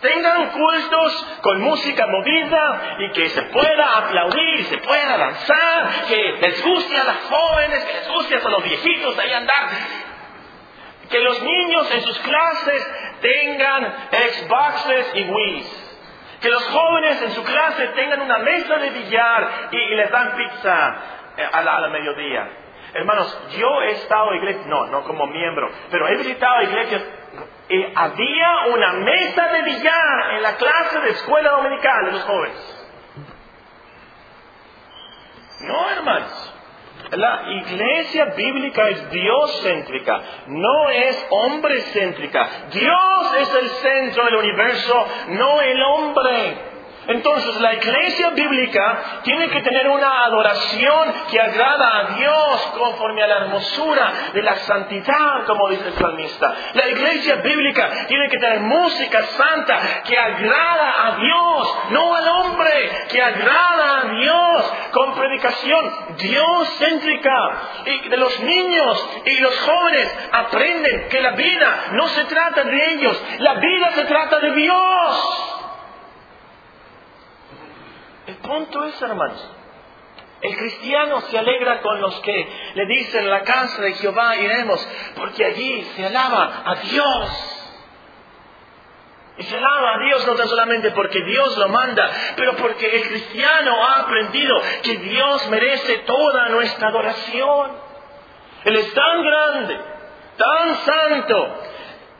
Tengan 0.00 0.50
cultos 0.50 1.26
con 1.42 1.60
música 1.60 2.06
movida 2.06 2.96
y 3.00 3.10
que 3.12 3.28
se 3.28 3.42
pueda 3.42 3.98
aplaudir, 3.98 4.64
se 4.64 4.78
pueda 4.78 5.18
danzar, 5.18 6.06
que 6.08 6.38
les 6.40 6.64
guste 6.64 6.96
a 6.96 7.04
las 7.04 7.18
jóvenes, 7.24 7.84
que 7.84 7.92
les 7.92 8.08
guste 8.08 8.36
a 8.36 8.48
los 8.48 8.64
viejitos 8.64 9.18
ahí 9.18 9.32
andar. 9.32 9.68
Que 11.10 11.20
los 11.20 11.42
niños 11.42 11.90
en 11.92 12.00
sus 12.02 12.18
clases 12.20 12.92
tengan 13.20 13.94
Xboxes 14.10 15.10
y 15.16 15.24
Wii's. 15.24 15.86
Que 16.40 16.48
los 16.48 16.66
jóvenes 16.68 17.20
en 17.20 17.32
su 17.32 17.44
clase 17.44 17.88
tengan 17.88 18.22
una 18.22 18.38
mesa 18.38 18.78
de 18.78 18.90
billar 18.90 19.68
y, 19.70 19.94
les 19.96 20.10
dan 20.10 20.34
pizza 20.34 20.94
eh, 21.36 21.46
a 21.52 21.60
la, 21.60 21.88
mediodía. 21.88 22.48
Hermanos, 22.94 23.38
yo 23.58 23.82
he 23.82 23.90
estado 23.90 24.30
en 24.32 24.38
iglesias, 24.38 24.66
no, 24.66 24.86
no 24.86 25.02
como 25.02 25.26
miembro, 25.26 25.70
pero 25.90 26.08
he 26.08 26.16
visitado 26.16 26.62
iglesias 26.62 27.02
y 27.70 27.92
había 27.94 28.66
una 28.74 28.92
mesa 28.94 29.46
de 29.46 29.62
billar 29.62 30.34
en 30.34 30.42
la 30.42 30.56
clase 30.56 31.00
de 31.00 31.10
escuela 31.10 31.50
dominical 31.52 32.06
de 32.06 32.12
los 32.12 32.22
jóvenes. 32.22 32.76
No, 35.60 35.90
hermanos. 35.90 36.54
La 37.12 37.42
iglesia 37.48 38.26
bíblica 38.36 38.88
es 38.88 39.10
Dios 39.10 39.62
céntrica, 39.62 40.20
no 40.46 40.90
es 40.90 41.26
hombre 41.30 41.80
céntrica. 41.92 42.48
Dios 42.70 43.34
es 43.38 43.54
el 43.54 43.68
centro 43.68 44.24
del 44.26 44.36
universo, 44.36 45.06
no 45.28 45.60
el 45.60 45.82
hombre. 45.82 46.69
Entonces 47.06 47.60
la 47.60 47.74
iglesia 47.74 48.30
bíblica 48.30 49.20
tiene 49.22 49.48
que 49.48 49.62
tener 49.62 49.88
una 49.88 50.24
adoración 50.24 51.12
que 51.30 51.40
agrada 51.40 51.98
a 51.98 52.04
Dios 52.14 52.60
conforme 52.78 53.22
a 53.22 53.26
la 53.26 53.36
hermosura 53.38 54.12
de 54.34 54.42
la 54.42 54.56
santidad, 54.56 55.44
como 55.46 55.70
dice 55.70 55.88
el 55.88 55.94
salmista. 55.94 56.54
La 56.74 56.88
iglesia 56.88 57.36
bíblica 57.36 57.90
tiene 58.06 58.28
que 58.28 58.38
tener 58.38 58.60
música 58.60 59.22
santa 59.22 60.02
que 60.04 60.18
agrada 60.18 61.06
a 61.06 61.16
Dios, 61.16 61.78
no 61.90 62.14
al 62.14 62.28
hombre, 62.28 63.06
que 63.08 63.22
agrada 63.22 64.00
a 64.00 64.04
Dios, 64.04 64.72
con 64.92 65.14
predicación 65.14 65.92
Dios 66.18 66.68
céntrica. 66.78 67.52
Y 67.86 68.08
de 68.08 68.16
los 68.16 68.40
niños 68.40 69.08
y 69.24 69.40
los 69.40 69.58
jóvenes 69.60 70.18
aprenden 70.32 71.08
que 71.08 71.20
la 71.20 71.30
vida 71.30 71.84
no 71.92 72.06
se 72.08 72.24
trata 72.24 72.62
de 72.62 72.92
ellos, 72.92 73.22
la 73.38 73.54
vida 73.54 73.90
se 73.92 74.04
trata 74.04 74.38
de 74.38 74.52
Dios. 74.52 75.46
El 78.26 78.36
punto 78.50 78.84
es, 78.84 79.00
hermanos, 79.00 79.48
el 80.42 80.56
cristiano 80.56 81.20
se 81.20 81.38
alegra 81.38 81.80
con 81.82 82.00
los 82.00 82.18
que 82.20 82.48
le 82.74 82.86
dicen 82.86 83.30
la 83.30 83.42
casa 83.42 83.80
de 83.80 83.92
Jehová 83.94 84.34
iremos, 84.36 84.88
porque 85.14 85.44
allí 85.44 85.84
se 85.94 86.06
alaba 86.06 86.62
a 86.64 86.74
Dios. 86.74 87.56
Y 89.38 89.42
se 89.44 89.56
alaba 89.56 89.94
a 89.94 89.98
Dios 90.04 90.26
no 90.26 90.34
tan 90.34 90.48
solamente 90.48 90.90
porque 90.90 91.22
Dios 91.22 91.56
lo 91.58 91.68
manda, 91.68 92.10
pero 92.34 92.56
porque 92.56 92.86
el 92.88 93.08
cristiano 93.08 93.86
ha 93.86 94.00
aprendido 94.00 94.60
que 94.82 94.96
Dios 94.96 95.48
merece 95.48 95.98
toda 95.98 96.48
nuestra 96.48 96.88
adoración. 96.88 97.70
Él 98.64 98.76
es 98.76 98.92
tan 98.92 99.22
grande, 99.22 99.80
tan 100.36 100.74
santo, 100.74 101.54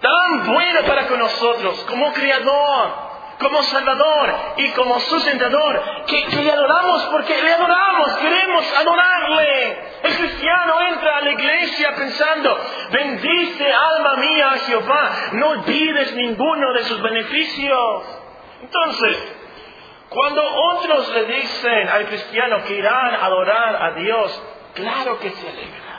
tan 0.00 0.46
bueno 0.46 0.82
para 0.86 1.08
con 1.08 1.18
nosotros 1.18 1.84
como 1.88 2.12
creador, 2.12 3.09
como 3.40 3.62
Salvador 3.62 4.34
y 4.58 4.70
como 4.72 5.00
sustentador, 5.00 6.04
que, 6.06 6.24
que, 6.26 6.42
le 6.42 6.52
adoramos 6.52 7.04
porque 7.06 7.42
le 7.42 7.52
adoramos, 7.52 8.12
queremos 8.18 8.78
adorarle. 8.78 9.78
El 10.02 10.16
cristiano 10.16 10.80
entra 10.82 11.16
a 11.16 11.20
la 11.22 11.30
iglesia 11.32 11.94
pensando, 11.96 12.58
bendice 12.90 13.72
alma 13.72 14.16
mía 14.16 14.50
a 14.50 14.58
Jehová, 14.58 15.12
no 15.32 15.48
olvides 15.48 16.14
ninguno 16.14 16.72
de 16.74 16.84
sus 16.84 17.00
beneficios. 17.00 18.02
Entonces, 18.62 19.16
cuando 20.10 20.42
otros 20.74 21.08
le 21.14 21.24
dicen 21.24 21.88
al 21.88 22.06
cristiano 22.06 22.62
que 22.64 22.74
irán 22.74 23.14
a 23.14 23.24
adorar 23.24 23.82
a 23.82 23.92
Dios, 23.92 24.42
claro 24.74 25.18
que 25.18 25.30
se 25.30 25.48
alegra. 25.48 25.89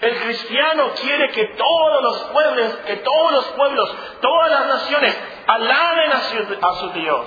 El 0.00 0.16
cristiano 0.16 0.90
quiere 1.00 1.30
que 1.30 1.44
todos 1.56 2.02
los 2.02 2.22
pueblos, 2.24 2.76
que 2.86 2.96
todos 2.96 3.32
los 3.32 3.44
pueblos, 3.52 3.96
todas 4.20 4.50
las 4.50 4.66
naciones 4.66 5.16
alaben 5.46 6.12
a 6.12 6.74
su, 6.74 6.90
Dios. 6.90 7.26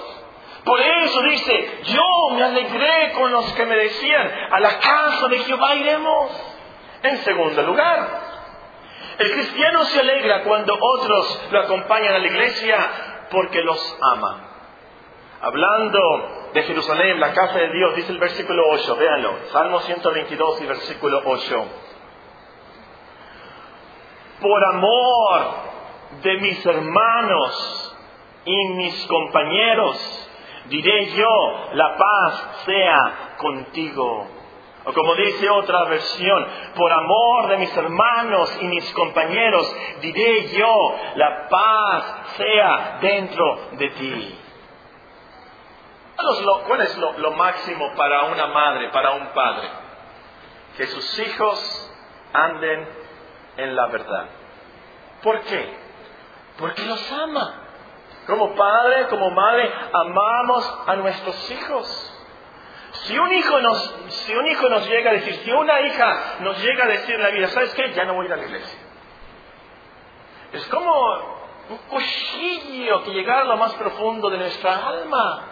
Por 0.63 0.79
eso 0.81 1.21
dice, 1.21 1.79
yo 1.85 2.35
me 2.35 2.43
alegré 2.43 3.13
con 3.13 3.31
los 3.31 3.53
que 3.53 3.65
me 3.65 3.75
decían, 3.75 4.31
a 4.51 4.59
la 4.59 4.79
casa 4.79 5.27
de 5.29 5.39
Jehová 5.39 5.75
iremos. 5.75 6.31
En 7.03 7.17
segundo 7.19 7.61
lugar, 7.61 8.27
el 9.19 9.31
cristiano 9.31 9.85
se 9.85 9.99
alegra 9.99 10.43
cuando 10.43 10.77
otros 10.79 11.47
lo 11.51 11.59
acompañan 11.61 12.15
a 12.15 12.19
la 12.19 12.27
iglesia 12.27 12.77
porque 13.31 13.61
los 13.61 13.97
ama. 14.01 14.47
Hablando 15.41 16.49
de 16.53 16.63
Jerusalén, 16.63 17.19
la 17.19 17.33
casa 17.33 17.59
de 17.59 17.69
Dios, 17.69 17.95
dice 17.95 18.11
el 18.11 18.17
versículo 18.17 18.63
8, 18.69 18.95
véanlo, 18.95 19.33
Salmo 19.51 19.79
122 19.81 20.61
y 20.61 20.65
versículo 20.65 21.21
8. 21.23 21.65
Por 24.41 24.65
amor 24.65 25.41
de 26.21 26.37
mis 26.37 26.65
hermanos, 26.65 27.87
y 28.47 28.67
mis 28.69 29.05
compañeros. 29.07 30.29
Diré 30.65 31.11
yo, 31.11 31.69
la 31.73 31.95
paz 31.95 32.49
sea 32.65 33.35
contigo. 33.37 34.27
O 34.85 34.93
como 34.93 35.15
dice 35.15 35.49
otra 35.49 35.83
versión, 35.83 36.47
por 36.75 36.91
amor 36.91 37.47
de 37.49 37.57
mis 37.57 37.75
hermanos 37.75 38.57
y 38.61 38.67
mis 38.67 38.89
compañeros, 38.93 39.75
diré 40.01 40.47
yo, 40.47 40.95
la 41.15 41.47
paz 41.49 42.15
sea 42.37 42.97
dentro 43.01 43.59
de 43.73 43.89
ti. 43.89 44.39
¿Cuál 46.15 46.81
es 46.81 46.97
lo, 46.97 47.31
máximo 47.31 47.91
para 47.95 48.23
una 48.23 48.47
madre, 48.47 48.89
para 48.89 49.11
un 49.11 49.27
padre? 49.27 49.67
Que 50.77 50.87
sus 50.87 51.19
hijos 51.19 51.93
anden 52.33 52.87
en 53.57 53.75
la 53.75 53.87
verdad. 53.87 54.25
¿Por 55.21 55.41
qué? 55.41 55.77
Porque 56.57 56.85
los 56.85 57.11
ama. 57.11 57.63
Como 58.25 58.55
padre, 58.55 59.07
como 59.07 59.29
madre, 59.31 59.71
amamos 59.93 60.79
a 60.87 60.95
nuestros 60.95 61.51
hijos. 61.51 62.13
Si 62.91 63.17
un 63.17 63.31
hijo 63.31 63.61
nos, 63.61 63.95
si 64.09 64.35
un 64.35 64.47
hijo 64.47 64.69
nos 64.69 64.87
llega 64.87 65.11
a 65.11 65.13
decir, 65.13 65.35
si 65.35 65.51
una 65.51 65.81
hija 65.81 66.35
nos 66.39 66.61
llega 66.61 66.83
a 66.83 66.87
decir 66.87 67.15
en 67.15 67.23
la 67.23 67.29
vida, 67.29 67.47
¿sabes 67.47 67.73
qué? 67.73 67.93
Ya 67.93 68.05
no 68.05 68.15
voy 68.15 68.25
a 68.25 68.27
ir 68.27 68.33
a 68.33 68.37
la 68.37 68.45
iglesia. 68.45 68.79
Es 70.53 70.65
como 70.67 70.91
un 71.69 71.77
cuchillo 71.89 73.03
que 73.03 73.11
llega 73.11 73.41
a 73.41 73.43
lo 73.43 73.57
más 73.57 73.73
profundo 73.75 74.29
de 74.29 74.37
nuestra 74.37 74.87
alma. 74.87 75.43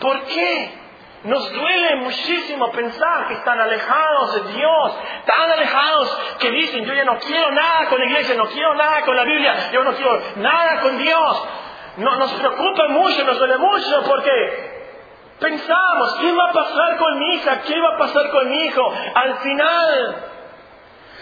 ¿Por 0.00 0.22
qué? 0.24 0.83
Nos 1.24 1.52
duele 1.52 1.96
muchísimo 1.96 2.70
pensar 2.70 3.28
que 3.28 3.34
están 3.34 3.58
alejados 3.58 4.34
de 4.34 4.52
Dios, 4.52 4.98
tan 5.24 5.50
alejados 5.50 6.18
que 6.38 6.50
dicen, 6.50 6.84
yo 6.84 6.94
ya 6.94 7.04
no 7.04 7.18
quiero 7.18 7.50
nada 7.50 7.86
con 7.86 7.98
la 7.98 8.04
iglesia, 8.06 8.34
no 8.34 8.46
quiero 8.46 8.74
nada 8.74 9.02
con 9.02 9.16
la 9.16 9.24
Biblia, 9.24 9.70
yo 9.72 9.84
no 9.84 9.92
quiero 9.94 10.20
nada 10.36 10.80
con 10.80 10.98
Dios 10.98 11.48
no, 11.96 12.16
nos 12.16 12.32
preocupa 12.32 12.88
mucho, 12.88 13.24
nos 13.24 13.38
duele 13.38 13.58
mucho 13.58 14.02
porque 14.04 14.90
pensamos, 15.38 16.16
¿qué 16.20 16.32
va 16.32 16.50
a 16.50 16.52
pasar 16.52 16.96
con 16.96 17.18
mi 17.18 17.34
hija? 17.36 17.60
¿Qué 17.62 17.80
va 17.80 17.94
a 17.94 17.98
pasar 17.98 18.30
con 18.30 18.50
mi 18.50 18.64
hijo 18.64 18.94
al 19.14 19.38
final? 19.38 20.16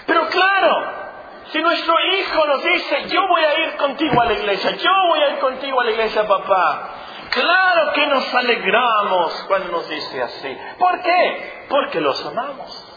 Pero 0.06 0.26
claro, 0.28 0.86
si 1.52 1.60
nuestro 1.60 1.94
hijo 2.16 2.46
nos 2.46 2.64
dice, 2.64 3.08
yo 3.08 3.28
voy 3.28 3.44
a 3.44 3.60
ir 3.60 3.76
contigo 3.76 4.20
a 4.20 4.24
la 4.24 4.32
iglesia, 4.32 4.70
yo 4.70 4.90
voy 5.08 5.22
a 5.22 5.28
ir 5.30 5.38
contigo 5.40 5.80
a 5.80 5.84
la 5.84 5.90
iglesia, 5.90 6.26
papá. 6.26 6.88
Claro 7.32 7.92
que 7.92 8.06
nos 8.08 8.34
alegramos 8.34 9.44
cuando 9.48 9.72
nos 9.72 9.88
dice 9.88 10.22
así. 10.22 10.58
¿Por 10.78 11.00
qué? 11.00 11.64
Porque 11.68 12.00
los 12.00 12.24
amamos. 12.26 12.88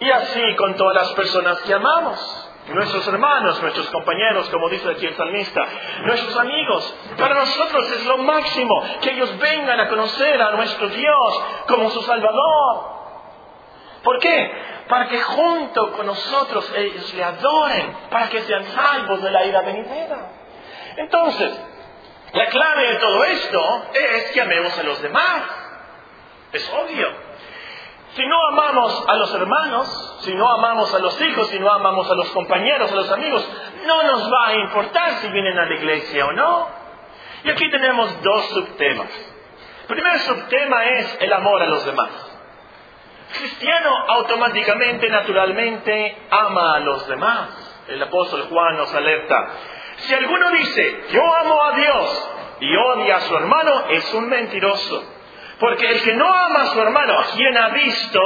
Y 0.00 0.10
así 0.10 0.56
con 0.56 0.74
todas 0.76 0.94
las 0.94 1.12
personas 1.12 1.58
que 1.60 1.74
amamos 1.74 2.50
nuestros 2.68 3.06
hermanos, 3.08 3.60
nuestros 3.60 3.90
compañeros, 3.90 4.48
como 4.50 4.68
dice 4.68 4.90
aquí 4.90 5.06
el 5.06 5.14
salmista, 5.16 5.60
nuestros 6.04 6.36
amigos. 6.38 6.94
Para 7.18 7.34
nosotros 7.34 7.90
es 7.92 8.06
lo 8.06 8.18
máximo 8.18 8.82
que 9.00 9.10
ellos 9.10 9.38
vengan 9.38 9.80
a 9.80 9.88
conocer 9.88 10.40
a 10.40 10.52
nuestro 10.52 10.88
Dios 10.88 11.44
como 11.66 11.90
su 11.90 12.02
Salvador. 12.02 13.00
¿Por 14.02 14.18
qué? 14.20 14.52
Para 14.88 15.08
que 15.08 15.20
junto 15.20 15.92
con 15.92 16.06
nosotros 16.06 16.72
ellos 16.76 17.12
le 17.14 17.24
adoren, 17.24 17.96
para 18.10 18.28
que 18.28 18.42
sean 18.42 18.64
salvos 18.64 19.22
de 19.22 19.30
la 19.30 19.44
ira 19.44 19.60
venidera. 19.62 20.32
Entonces, 20.96 21.60
la 22.32 22.46
clave 22.46 22.88
de 22.88 22.96
todo 22.96 23.24
esto 23.24 23.84
es 23.92 24.30
que 24.32 24.40
amemos 24.40 24.78
a 24.78 24.82
los 24.82 25.02
demás. 25.02 25.42
Es 26.52 26.72
obvio. 26.72 27.08
Si 28.14 28.26
no 28.26 28.36
amamos 28.48 29.04
a 29.08 29.14
los 29.14 29.34
hermanos, 29.34 30.16
si 30.20 30.34
no 30.34 30.50
amamos 30.50 30.92
a 30.94 30.98
los 30.98 31.20
hijos, 31.20 31.48
si 31.48 31.58
no 31.60 31.72
amamos 31.72 32.10
a 32.10 32.14
los 32.14 32.28
compañeros, 32.30 32.90
a 32.90 32.96
los 32.96 33.10
amigos, 33.10 33.48
no 33.86 34.02
nos 34.02 34.32
va 34.32 34.48
a 34.48 34.54
importar 34.54 35.12
si 35.20 35.28
vienen 35.28 35.58
a 35.58 35.66
la 35.66 35.74
iglesia 35.74 36.26
o 36.26 36.32
no. 36.32 36.68
Y 37.44 37.50
aquí 37.50 37.70
tenemos 37.70 38.22
dos 38.22 38.44
subtemas. 38.50 39.08
El 39.88 39.94
primer 39.94 40.18
subtema 40.20 40.84
es 40.84 41.18
el 41.20 41.32
amor 41.32 41.62
a 41.62 41.66
los 41.66 41.84
demás. 41.84 42.10
Cristiano 43.38 43.96
automáticamente, 44.08 45.08
naturalmente, 45.08 46.16
ama 46.30 46.74
a 46.74 46.80
los 46.80 47.06
demás. 47.06 47.48
El 47.88 48.02
apóstol 48.02 48.46
Juan 48.50 48.76
nos 48.76 48.92
alerta. 48.92 49.48
Si 50.00 50.14
alguno 50.14 50.50
dice, 50.50 51.04
yo 51.12 51.34
amo 51.36 51.62
a 51.62 51.72
Dios 51.76 52.30
y 52.60 52.76
odia 52.76 53.16
a 53.16 53.20
su 53.20 53.36
hermano, 53.36 53.84
es 53.90 54.14
un 54.14 54.28
mentiroso. 54.28 55.04
Porque 55.58 55.86
el 55.86 56.02
que 56.02 56.14
no 56.14 56.32
ama 56.32 56.62
a 56.62 56.66
su 56.66 56.80
hermano, 56.80 57.18
a 57.18 57.24
quien 57.34 57.56
ha 57.56 57.68
visto, 57.68 58.20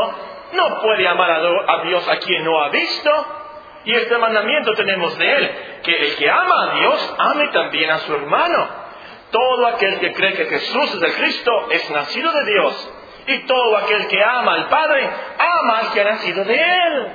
no 0.53 0.81
puede 0.81 1.09
amar 1.09 1.31
a 1.31 1.83
Dios 1.83 2.09
a 2.09 2.17
quien 2.19 2.45
no 2.45 2.63
ha 2.63 2.69
visto. 2.69 3.11
Y 3.85 3.93
este 3.93 4.17
mandamiento 4.17 4.73
tenemos 4.75 5.19
de 5.19 5.31
él, 5.31 5.81
que 5.83 5.95
el 5.95 6.17
que 6.17 6.31
ama 6.31 6.63
a 6.63 6.75
Dios, 6.75 7.15
ame 7.19 7.49
también 7.49 7.91
a 7.91 7.99
su 7.99 8.15
hermano. 8.15 8.69
Todo 9.31 9.67
aquel 9.67 9.99
que 9.99 10.13
cree 10.13 10.35
que 10.35 10.47
Jesús 10.47 10.95
es 10.95 11.03
el 11.03 11.15
Cristo 11.15 11.51
es 11.71 11.91
nacido 11.91 12.33
de 12.33 12.53
Dios. 12.53 12.95
Y 13.27 13.39
todo 13.47 13.77
aquel 13.79 14.07
que 14.07 14.23
ama 14.23 14.55
al 14.55 14.69
Padre, 14.69 15.11
ama 15.39 15.79
al 15.79 15.93
que 15.93 16.01
ha 16.01 16.05
nacido 16.05 16.45
de 16.45 16.55
él. 16.55 17.09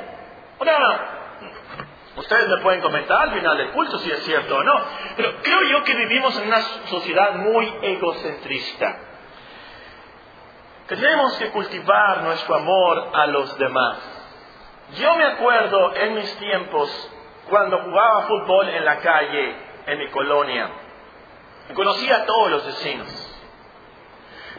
Ahora, 0.60 1.19
ustedes 2.20 2.48
me 2.48 2.58
pueden 2.58 2.82
comentar 2.82 3.22
al 3.22 3.32
final 3.32 3.58
del 3.58 3.72
culto 3.72 3.98
si 4.00 4.12
es 4.12 4.24
cierto 4.24 4.56
o 4.56 4.64
no. 4.64 4.82
Pero 5.16 5.34
creo 5.42 5.64
yo 5.72 5.84
que 5.84 5.96
vivimos 5.96 6.38
en 6.38 6.48
una 6.48 6.62
sociedad 6.62 7.36
muy 7.36 7.74
egocentrista 7.82 9.10
tenemos 10.90 11.38
que 11.38 11.52
cultivar 11.52 12.24
nuestro 12.24 12.56
amor 12.56 13.12
a 13.14 13.28
los 13.28 13.56
demás. 13.60 13.98
Yo 14.96 15.16
me 15.16 15.24
acuerdo 15.24 15.96
en 15.96 16.16
mis 16.16 16.36
tiempos 16.38 17.12
cuando 17.48 17.78
jugaba 17.78 18.24
fútbol 18.24 18.70
en 18.70 18.84
la 18.84 18.98
calle, 18.98 19.56
en 19.86 20.00
mi 20.00 20.08
colonia. 20.08 20.68
Conocía 21.76 22.16
a 22.18 22.26
todos 22.26 22.50
los 22.50 22.66
vecinos. 22.66 23.08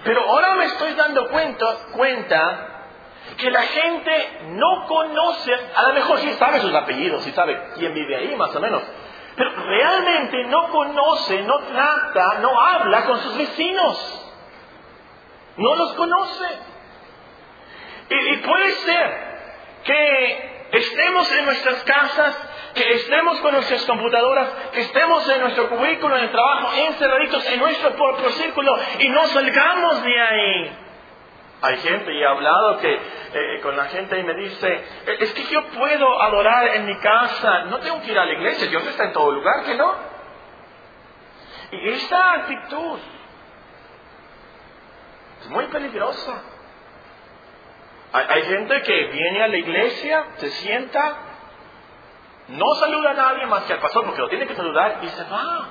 Pero 0.04 0.22
ahora 0.30 0.54
me 0.54 0.66
estoy 0.66 0.94
dando 0.94 1.28
cuenta, 1.30 1.66
cuenta 1.92 2.69
que 3.36 3.50
la 3.50 3.62
gente 3.62 4.40
no 4.48 4.86
conoce, 4.86 5.52
a 5.74 5.82
lo 5.88 5.94
mejor 5.94 6.18
sí 6.18 6.32
sabe 6.34 6.60
sus 6.60 6.74
apellidos, 6.74 7.22
sí 7.22 7.32
sabe 7.32 7.58
quién 7.76 7.94
vive 7.94 8.16
ahí 8.16 8.34
más 8.36 8.54
o 8.54 8.60
menos, 8.60 8.82
pero 9.36 9.50
realmente 9.54 10.44
no 10.44 10.68
conoce, 10.68 11.42
no 11.42 11.58
trata, 11.60 12.38
no 12.40 12.60
habla 12.60 13.04
con 13.06 13.18
sus 13.20 13.38
vecinos. 13.38 14.26
No 15.56 15.74
los 15.76 15.94
conoce. 15.94 16.46
Y, 18.10 18.36
puede 18.38 18.72
ser 18.72 19.30
que 19.84 20.68
estemos 20.72 21.32
en 21.32 21.44
nuestras 21.44 21.84
casas, 21.84 22.36
que 22.74 22.92
estemos 22.92 23.40
con 23.40 23.54
nuestras 23.54 23.84
computadoras, 23.84 24.48
que 24.72 24.80
estemos 24.80 25.28
en 25.28 25.40
nuestro 25.40 25.68
cubículo, 25.68 26.16
en 26.16 26.24
el 26.24 26.30
trabajo, 26.30 26.72
encerraditos 26.74 27.46
en 27.46 27.60
nuestro 27.60 27.90
propio 27.94 28.30
círculo 28.30 28.78
y 28.98 29.08
no 29.08 29.26
salgamos 29.28 30.02
de 30.02 30.20
ahí. 30.20 30.78
Hay 31.62 31.76
gente, 31.78 32.12
y 32.12 32.22
he 32.22 32.26
hablado 32.26 32.78
que 32.78 32.94
eh, 32.94 33.60
con 33.62 33.76
la 33.76 33.84
gente 33.86 34.18
y 34.18 34.22
me 34.22 34.34
dice, 34.34 34.72
eh, 35.06 35.16
es 35.20 35.32
que 35.34 35.44
yo 35.44 35.66
puedo 35.68 36.22
adorar 36.22 36.68
en 36.68 36.86
mi 36.86 36.96
casa, 36.98 37.64
no 37.64 37.78
tengo 37.80 38.00
que 38.00 38.12
ir 38.12 38.18
a 38.18 38.24
la 38.24 38.32
iglesia, 38.32 38.68
Dios 38.68 38.86
está 38.86 39.04
en 39.04 39.12
todo 39.12 39.30
lugar, 39.32 39.64
que 39.64 39.74
no. 39.74 39.94
Y 41.72 41.88
esta 41.90 42.32
actitud 42.32 42.98
es 45.42 45.48
muy 45.50 45.66
peligrosa. 45.66 46.42
Hay, 48.12 48.42
gente 48.42 48.82
que 48.82 49.06
viene 49.06 49.42
a 49.44 49.48
la 49.48 49.56
iglesia, 49.56 50.24
se 50.38 50.50
sienta, 50.50 51.16
no 52.48 52.74
saluda 52.74 53.10
a 53.10 53.14
nadie 53.14 53.46
más 53.46 53.62
que 53.64 53.74
al 53.74 53.78
pastor 53.78 54.04
porque 54.04 54.20
lo 54.20 54.28
tiene 54.28 54.48
que 54.48 54.56
saludar 54.56 54.98
y 55.02 55.08
se 55.08 55.24
va. 55.24 55.68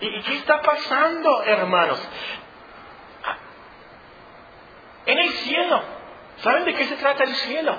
¿Y 0.00 0.22
qué 0.22 0.34
está 0.36 0.62
pasando, 0.62 1.42
hermanos? 1.42 2.08
En 5.08 5.18
el 5.18 5.30
cielo. 5.30 5.82
¿Saben 6.36 6.66
de 6.66 6.74
qué 6.74 6.86
se 6.86 6.96
trata 6.96 7.24
el 7.24 7.34
cielo? 7.34 7.74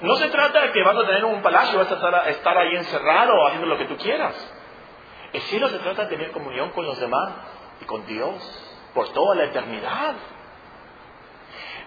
No 0.00 0.16
se 0.16 0.28
trata 0.28 0.60
de 0.60 0.72
que 0.72 0.82
vas 0.82 0.96
a 0.96 1.06
tener 1.06 1.24
un 1.24 1.40
palacio 1.40 1.78
vas 1.78 1.90
a 1.90 2.28
estar, 2.30 2.58
ahí 2.58 2.74
encerrado 2.74 3.46
haciendo 3.46 3.68
lo 3.68 3.78
que 3.78 3.84
tú 3.84 3.96
quieras. 3.96 4.34
El 5.32 5.40
cielo 5.42 5.68
se 5.68 5.78
trata 5.78 6.02
de 6.02 6.08
tener 6.08 6.32
comunión 6.32 6.70
con 6.70 6.84
los 6.84 6.98
demás 6.98 7.32
y 7.80 7.84
con 7.84 8.04
Dios 8.06 8.42
por 8.92 9.12
toda 9.12 9.36
la 9.36 9.44
eternidad. 9.44 10.16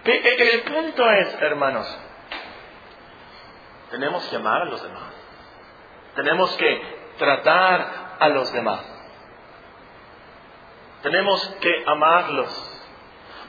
El 0.04 0.62
punto 0.62 1.10
es, 1.10 1.42
hermanos, 1.42 1.98
tenemos 3.90 4.26
que 4.28 4.36
amar 4.36 4.62
a 4.62 4.64
los 4.64 4.82
demás. 4.82 5.12
Tenemos 6.14 6.56
que 6.56 7.12
tratar 7.18 8.16
a 8.18 8.28
los 8.30 8.50
demás. 8.54 8.80
Tenemos 11.02 11.46
que 11.60 11.84
amarlos. 11.86 12.65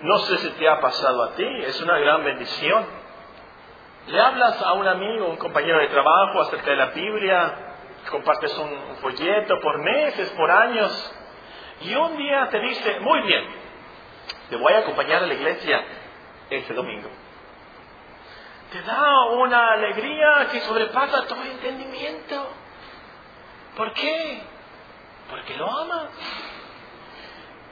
No 0.02 0.20
sé 0.20 0.38
si 0.38 0.50
te 0.52 0.70
ha 0.70 0.80
pasado 0.80 1.24
a 1.24 1.32
ti, 1.36 1.48
es 1.66 1.82
una 1.82 1.98
gran 1.98 2.24
bendición. 2.24 2.86
Le 4.08 4.22
hablas 4.22 4.62
a 4.62 4.74
un 4.74 4.88
amigo, 4.88 5.28
un 5.28 5.38
compañero 5.38 5.80
de 5.80 5.88
trabajo 5.88 6.42
acerca 6.42 6.70
de 6.70 6.78
la 6.78 6.86
Biblia, 6.88 7.54
compartes 8.12 8.56
un 8.58 8.98
folleto 9.02 9.60
por 9.60 9.80
meses, 9.80 10.30
por 10.32 10.50
años, 10.50 11.14
y 11.82 11.94
un 11.96 12.16
día 12.18 12.48
te 12.50 12.60
dice, 12.60 13.00
muy 13.02 13.22
bien, 13.22 13.46
te 14.50 14.56
voy 14.56 14.74
a 14.74 14.80
acompañar 14.80 15.24
a 15.24 15.28
la 15.28 15.34
iglesia 15.34 15.84
este 16.50 16.74
domingo. 16.74 17.10
Te 18.72 18.82
da 18.82 19.26
una 19.32 19.74
alegría 19.74 20.48
que 20.52 20.60
sobrepasa 20.62 21.26
todo 21.26 21.42
entendimiento. 21.44 22.48
¿Por 23.76 23.94
qué? 23.94 24.42
Porque 25.30 25.56
lo 25.56 25.70
amas. 25.70 26.08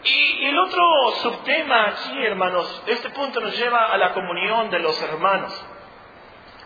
Y 0.05 0.45
el 0.45 0.59
otro 0.59 1.11
subtema 1.23 1.87
aquí, 1.87 2.23
hermanos, 2.23 2.83
este 2.85 3.09
punto 3.09 3.39
nos 3.39 3.57
lleva 3.57 3.87
a 3.87 3.97
la 3.97 4.13
comunión 4.13 4.69
de 4.69 4.79
los 4.79 5.01
hermanos. 5.01 5.65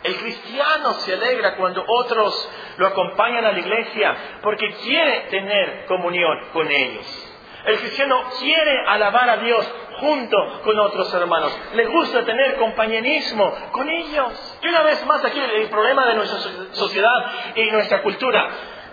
El 0.03 0.15
cristiano 0.17 0.93
se 0.95 1.13
alegra 1.13 1.55
cuando 1.55 1.83
otros 1.87 2.49
lo 2.77 2.87
acompañan 2.87 3.45
a 3.45 3.51
la 3.53 3.59
iglesia 3.59 4.15
porque 4.41 4.69
quiere 4.83 5.27
tener 5.29 5.85
comunión 5.85 6.49
con 6.51 6.69
ellos. 6.69 7.29
El 7.65 7.77
cristiano 7.79 8.23
quiere 8.39 8.85
alabar 8.87 9.29
a 9.29 9.37
Dios 9.37 9.73
junto 9.99 10.61
con 10.63 10.77
otros 10.79 11.13
hermanos. 11.13 11.57
Le 11.73 11.85
gusta 11.85 12.23
tener 12.25 12.55
compañerismo 12.57 13.53
con 13.71 13.89
ellos. 13.89 14.57
Y 14.61 14.67
una 14.67 14.83
vez 14.83 15.05
más 15.05 15.23
aquí 15.23 15.39
el 15.39 15.69
problema 15.69 16.05
de 16.07 16.15
nuestra 16.15 16.39
sociedad 16.73 17.53
y 17.55 17.71
nuestra 17.71 18.01
cultura 18.01 18.49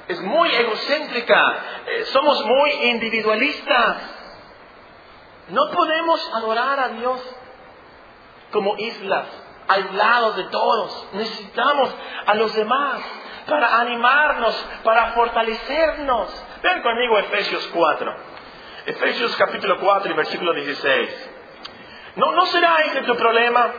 es 0.09 0.21
muy 0.23 0.55
egocéntrica. 0.55 1.57
Eh, 1.87 2.05
somos 2.07 2.45
muy 2.45 2.71
individualistas. 2.91 4.16
No 5.49 5.71
podemos 5.71 6.31
adorar 6.35 6.81
a 6.81 6.89
Dios 6.89 7.21
como 8.51 8.77
islas, 8.79 9.27
aislados 9.69 10.37
de 10.37 10.45
todos. 10.45 11.09
Necesitamos 11.13 11.95
a 12.27 12.35
los 12.35 12.55
demás 12.55 13.01
para 13.49 13.81
animarnos, 13.81 14.55
para 14.83 15.13
fortalecernos. 15.13 16.45
Ven 16.63 16.83
conmigo 16.83 17.19
Efesios 17.19 17.69
4. 17.73 18.15
Efesios 18.87 19.37
capítulo 19.37 19.79
4 19.81 20.11
y 20.13 20.15
versículo 20.15 20.53
16. 20.53 21.31
¿No, 22.17 22.33
¿No 22.33 22.47
será 22.47 22.77
ese 22.87 23.03
tu 23.03 23.15
problema? 23.17 23.73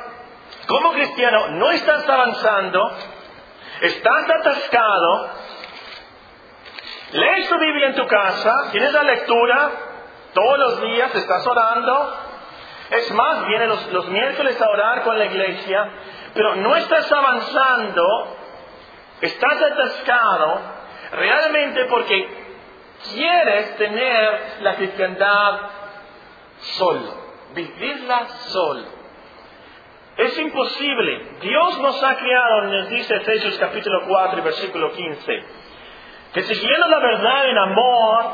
Como 0.67 0.91
cristiano 0.93 1.49
no 1.49 1.71
estás 1.71 2.07
avanzando, 2.07 2.91
estás 3.81 4.29
atascado, 4.29 5.29
lees 7.13 7.49
tu 7.49 7.57
Biblia 7.57 7.87
en 7.87 7.95
tu 7.95 8.05
casa, 8.05 8.69
tienes 8.71 8.93
la 8.93 9.03
lectura, 9.03 9.71
todos 10.33 10.59
los 10.59 10.81
días 10.81 11.13
estás 11.15 11.45
orando. 11.47 12.13
Es 12.89 13.11
más, 13.11 13.45
vienes 13.47 13.67
los, 13.67 13.87
los 13.91 14.07
miércoles 14.07 14.61
a 14.61 14.69
orar 14.69 15.03
con 15.03 15.17
la 15.17 15.25
iglesia, 15.25 15.89
pero 16.33 16.55
no 16.55 16.75
estás 16.75 17.11
avanzando, 17.11 18.37
estás 19.21 19.61
atascado, 19.61 20.61
realmente 21.11 21.85
porque 21.85 22.29
quieres 23.13 23.75
tener 23.77 24.57
la 24.61 24.75
cristiandad 24.75 25.59
solo, 26.59 27.13
vivirla 27.53 28.27
solo. 28.47 28.97
Es 30.17 30.37
imposible. 30.39 31.37
Dios 31.41 31.79
nos 31.79 32.03
ha 32.03 32.15
creado, 32.15 32.61
nos 32.63 32.89
dice 32.89 33.15
Efesios 33.15 33.57
capítulo 33.59 34.03
4 34.07 34.41
versículo 34.41 34.91
15, 34.91 35.43
que 36.33 36.41
siguiendo 36.43 36.87
la 36.87 36.99
verdad 36.99 37.49
en 37.49 37.57
amor, 37.57 38.25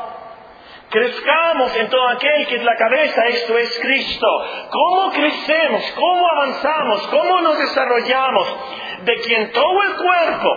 Crezcamos 0.90 1.74
en 1.76 1.88
todo 1.88 2.08
aquel 2.08 2.46
que 2.46 2.56
es 2.56 2.64
la 2.64 2.76
cabeza, 2.76 3.26
esto 3.26 3.58
es 3.58 3.78
Cristo. 3.80 4.26
¿Cómo 4.70 5.10
crecemos? 5.12 5.82
¿Cómo 5.96 6.28
avanzamos? 6.30 7.06
¿Cómo 7.08 7.40
nos 7.40 7.58
desarrollamos? 7.58 8.56
De 9.04 9.14
quien 9.16 9.50
todo 9.52 9.82
el 9.82 9.96
cuerpo, 9.96 10.48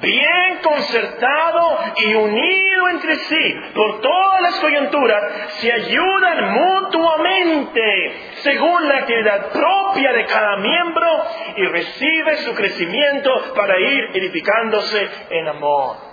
bien 0.00 0.58
concertado 0.62 1.78
y 1.96 2.14
unido 2.14 2.88
entre 2.88 3.14
sí 3.16 3.54
por 3.74 4.00
todas 4.00 4.40
las 4.42 4.60
coyunturas, 4.60 5.22
se 5.60 5.72
ayudan 5.72 6.54
mutuamente 6.54 8.32
según 8.42 8.88
la 8.88 8.96
actividad 8.96 9.52
propia 9.52 10.12
de 10.12 10.24
cada 10.26 10.56
miembro 10.56 11.08
y 11.56 11.64
recibe 11.66 12.36
su 12.38 12.54
crecimiento 12.54 13.54
para 13.54 13.78
ir 13.78 14.10
edificándose 14.14 15.08
en 15.30 15.48
amor. 15.48 16.07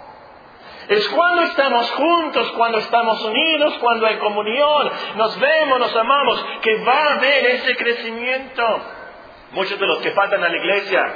Es 0.88 1.08
cuando 1.10 1.42
estamos 1.44 1.90
juntos, 1.92 2.52
cuando 2.52 2.78
estamos 2.78 3.24
unidos, 3.24 3.78
cuando 3.80 4.06
hay 4.06 4.18
comunión, 4.18 4.92
nos 5.16 5.40
vemos, 5.40 5.80
nos 5.80 5.96
amamos, 5.96 6.46
que 6.62 6.84
va 6.84 6.98
a 6.98 7.14
haber 7.16 7.46
ese 7.48 7.76
crecimiento. 7.76 8.82
Muchos 9.52 9.80
de 9.80 9.88
los 9.88 10.00
que 10.00 10.12
faltan 10.12 10.44
a 10.44 10.50
la 10.50 10.58
iglesia, 10.58 11.14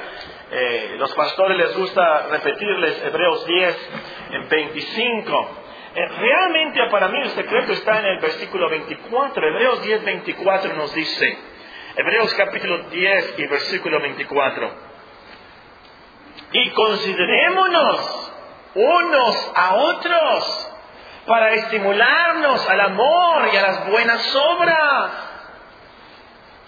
eh, 0.52 0.96
los 0.98 1.14
pastores 1.14 1.58
les 1.58 1.78
gusta 1.78 2.28
repetirles 2.32 3.04
Hebreos 3.04 3.46
10 3.46 3.90
en 4.32 4.50
25. 4.50 5.50
Eh, 5.94 6.08
realmente 6.20 6.80
para 6.90 7.08
mí 7.10 7.20
el 7.22 7.30
secreto 7.30 7.74
está 7.74 8.00
en 8.00 8.06
el 8.06 8.20
versículo 8.20 8.70
24. 8.70 9.48
Hebreos 9.48 9.84
10, 9.84 10.04
24 10.04 10.74
nos 10.74 10.94
dice, 10.96 11.38
Hebreos 11.96 12.34
capítulo 12.34 12.90
10 12.90 13.36
y 13.38 13.48
versículo 13.48 14.00
24. 14.00 14.72
Y 16.54 16.70
considerémonos 16.72 18.39
unos 18.76 19.52
a 19.56 19.76
otros 19.76 20.70
para 21.26 21.54
estimularnos 21.54 22.70
al 22.70 22.82
amor 22.82 23.50
y 23.54 23.58
a 23.58 23.62
las 23.62 23.88
buenas 23.90 24.36
obras. 24.36 25.12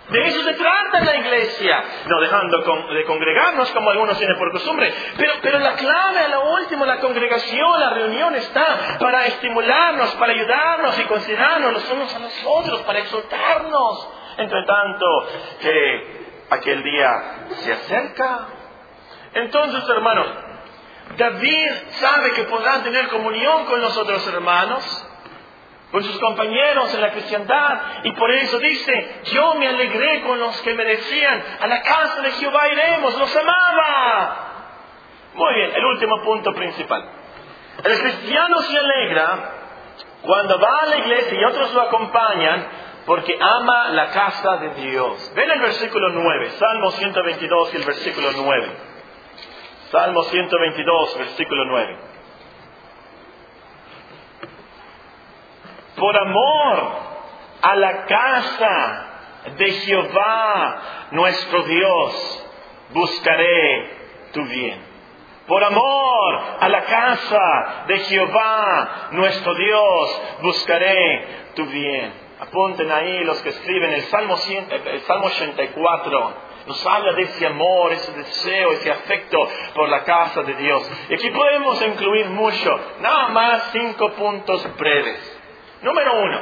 De 0.09 0.27
eso 0.27 0.43
se 0.43 0.53
trata 0.55 0.99
la 0.99 1.15
iglesia, 1.15 1.83
no 2.05 2.19
dejando 2.19 2.57
de 2.93 3.05
congregarnos 3.05 3.71
como 3.71 3.91
algunos 3.91 4.17
tienen 4.17 4.37
por 4.37 4.51
costumbre. 4.51 4.93
Pero, 5.15 5.33
pero 5.41 5.59
la 5.59 5.73
clave, 5.75 6.27
lo 6.27 6.51
último, 6.51 6.85
la 6.85 6.97
congregación, 6.97 7.79
la 7.79 7.91
reunión 7.91 8.35
está 8.35 8.97
para 8.99 9.25
estimularnos, 9.27 10.11
para 10.15 10.33
ayudarnos 10.33 10.99
y 10.99 11.03
considerarnos 11.05 11.73
los 11.73 11.91
unos 11.91 12.13
a 12.13 12.19
los 12.19 12.45
otros, 12.45 12.81
para 12.81 12.99
exhortarnos. 12.99 14.09
Entre 14.37 14.63
tanto 14.65 15.05
que 15.61 16.21
aquel 16.49 16.83
día 16.83 17.09
se 17.51 17.71
acerca. 17.71 18.47
Entonces, 19.33 19.87
hermanos, 19.87 20.27
David 21.17 21.71
sabe 21.91 22.31
que 22.33 22.43
podrá 22.43 22.83
tener 22.83 23.07
comunión 23.09 23.65
con 23.65 23.81
los 23.81 23.95
otros 23.97 24.25
hermanos 24.27 25.07
con 25.91 26.03
sus 26.03 26.17
compañeros 26.19 26.93
en 26.93 27.01
la 27.01 27.11
cristiandad. 27.11 27.81
Y 28.03 28.11
por 28.13 28.31
eso 28.31 28.57
dice, 28.59 29.21
yo 29.25 29.55
me 29.55 29.67
alegré 29.67 30.21
con 30.21 30.39
los 30.39 30.59
que 30.61 30.73
me 30.73 30.85
decían, 30.85 31.43
a 31.59 31.67
la 31.67 31.81
casa 31.81 32.21
de 32.21 32.31
Jehová 32.31 32.67
iremos, 32.69 33.17
los 33.17 33.35
amaba. 33.35 34.47
Muy 35.33 35.53
bien, 35.55 35.71
el 35.75 35.85
último 35.85 36.21
punto 36.23 36.53
principal. 36.53 37.03
El 37.83 37.99
cristiano 37.99 38.61
se 38.61 38.77
alegra 38.77 39.51
cuando 40.21 40.59
va 40.59 40.79
a 40.81 40.85
la 40.87 40.97
iglesia 40.97 41.39
y 41.39 41.43
otros 41.45 41.73
lo 41.73 41.81
acompañan 41.81 42.67
porque 43.05 43.37
ama 43.39 43.89
la 43.89 44.09
casa 44.11 44.57
de 44.57 44.69
Dios. 44.75 45.31
Ven 45.35 45.49
el 45.49 45.61
versículo 45.61 46.09
9, 46.09 46.51
Salmo 46.51 46.91
122 46.91 47.73
y 47.73 47.77
el 47.77 47.83
versículo 47.83 48.29
9. 48.35 48.90
Salmo 49.91 50.23
122, 50.23 51.17
versículo 51.17 51.65
9. 51.65 51.97
Por 55.97 56.17
amor 56.17 56.91
a 57.61 57.75
la 57.75 58.05
casa 58.05 59.05
de 59.57 59.71
Jehová, 59.71 60.81
nuestro 61.11 61.63
Dios, 61.63 62.47
buscaré 62.93 63.89
tu 64.31 64.45
bien. 64.45 64.81
Por 65.45 65.61
amor 65.61 66.41
a 66.61 66.69
la 66.69 66.83
casa 66.85 67.83
de 67.87 67.99
Jehová, 67.99 69.09
nuestro 69.11 69.53
Dios, 69.55 70.21
buscaré 70.41 71.51
tu 71.55 71.65
bien. 71.65 72.13
Apunten 72.39 72.89
ahí 72.89 73.25
los 73.25 73.41
que 73.41 73.49
escriben 73.49 73.91
el 73.91 74.03
Salmo, 74.03 74.37
el 74.85 75.01
Salmo 75.01 75.25
84. 75.25 76.50
Nos 76.65 76.85
habla 76.85 77.13
de 77.13 77.23
ese 77.23 77.47
amor, 77.47 77.91
ese 77.91 78.11
deseo, 78.13 78.71
ese 78.73 78.91
afecto 78.91 79.37
por 79.73 79.89
la 79.89 80.03
casa 80.03 80.43
de 80.43 80.53
Dios. 80.55 80.89
Y 81.09 81.13
aquí 81.15 81.29
podemos 81.31 81.81
incluir 81.81 82.27
mucho, 82.27 82.79
nada 82.99 83.29
más 83.29 83.69
cinco 83.71 84.11
puntos 84.11 84.67
breves. 84.77 85.39
Número 85.81 86.13
uno, 86.21 86.39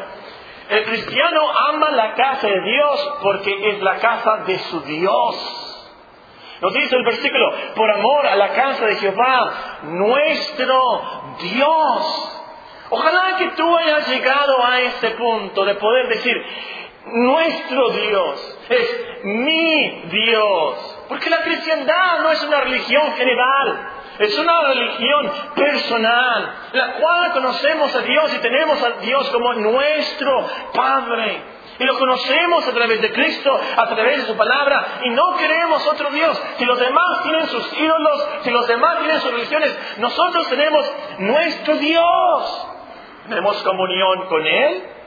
el 0.70 0.84
cristiano 0.84 1.42
ama 1.70 1.92
la 1.92 2.14
casa 2.14 2.48
de 2.48 2.62
Dios 2.62 3.14
porque 3.24 3.70
es 3.70 3.82
la 3.82 3.96
casa 3.98 4.38
de 4.46 4.60
su 4.60 4.82
Dios. 4.82 5.66
Nos 6.62 6.74
dice 6.74 6.96
el 6.96 7.06
versículo, 7.06 7.54
por 7.74 7.90
amor 7.90 8.28
a 8.28 8.36
la 8.36 8.50
casa 8.50 8.86
de 8.86 8.96
Jehová, 8.98 9.80
nuestro 9.84 11.02
Dios. 11.40 12.36
Ojalá 12.90 13.38
que 13.38 13.50
tú 13.52 13.78
hayas 13.78 14.10
llegado 14.10 14.66
a 14.66 14.82
este 14.82 15.12
punto 15.12 15.64
de 15.64 15.76
poder 15.76 16.08
decir, 16.10 16.36
nuestro 17.14 17.90
Dios 17.90 18.58
es 18.70 19.24
mi 19.24 20.02
Dios. 20.10 20.98
Porque 21.08 21.30
la 21.30 21.42
cristiandad 21.42 22.20
no 22.22 22.32
es 22.32 22.44
una 22.44 22.62
religión 22.62 23.14
general, 23.14 23.90
es 24.20 24.38
una 24.38 24.62
religión 24.62 25.32
personal, 25.56 26.56
la 26.74 26.94
cual 26.94 27.32
conocemos 27.32 27.96
a 27.96 28.02
Dios 28.02 28.34
y 28.36 28.40
tenemos 28.40 28.82
a 28.84 28.92
Dios 29.02 29.30
como 29.30 29.54
nuestro 29.54 30.46
Padre. 30.74 31.60
Y 31.80 31.86
lo 31.86 31.98
conocemos 31.98 32.68
a 32.68 32.74
través 32.74 33.02
de 33.02 33.14
Cristo, 33.14 33.58
a 33.78 33.88
través 33.88 34.18
de 34.18 34.26
su 34.26 34.36
palabra, 34.36 35.00
y 35.04 35.10
no 35.12 35.38
queremos 35.38 35.88
otro 35.88 36.12
Dios. 36.12 36.40
Si 36.58 36.66
los 36.66 36.78
demás 36.78 37.24
tienen 37.24 37.48
sus 37.48 37.74
ídolos, 37.74 38.28
si 38.44 38.52
los 38.52 38.68
demás 38.68 39.00
tienen 39.00 39.22
sus 39.22 39.32
religiones, 39.32 39.78
nosotros 39.98 40.50
tenemos 40.50 40.92
nuestro 41.20 41.78
Dios. 41.78 42.68
Tenemos 43.30 43.64
comunión 43.64 44.26
con 44.28 44.46
Él. 44.46 44.99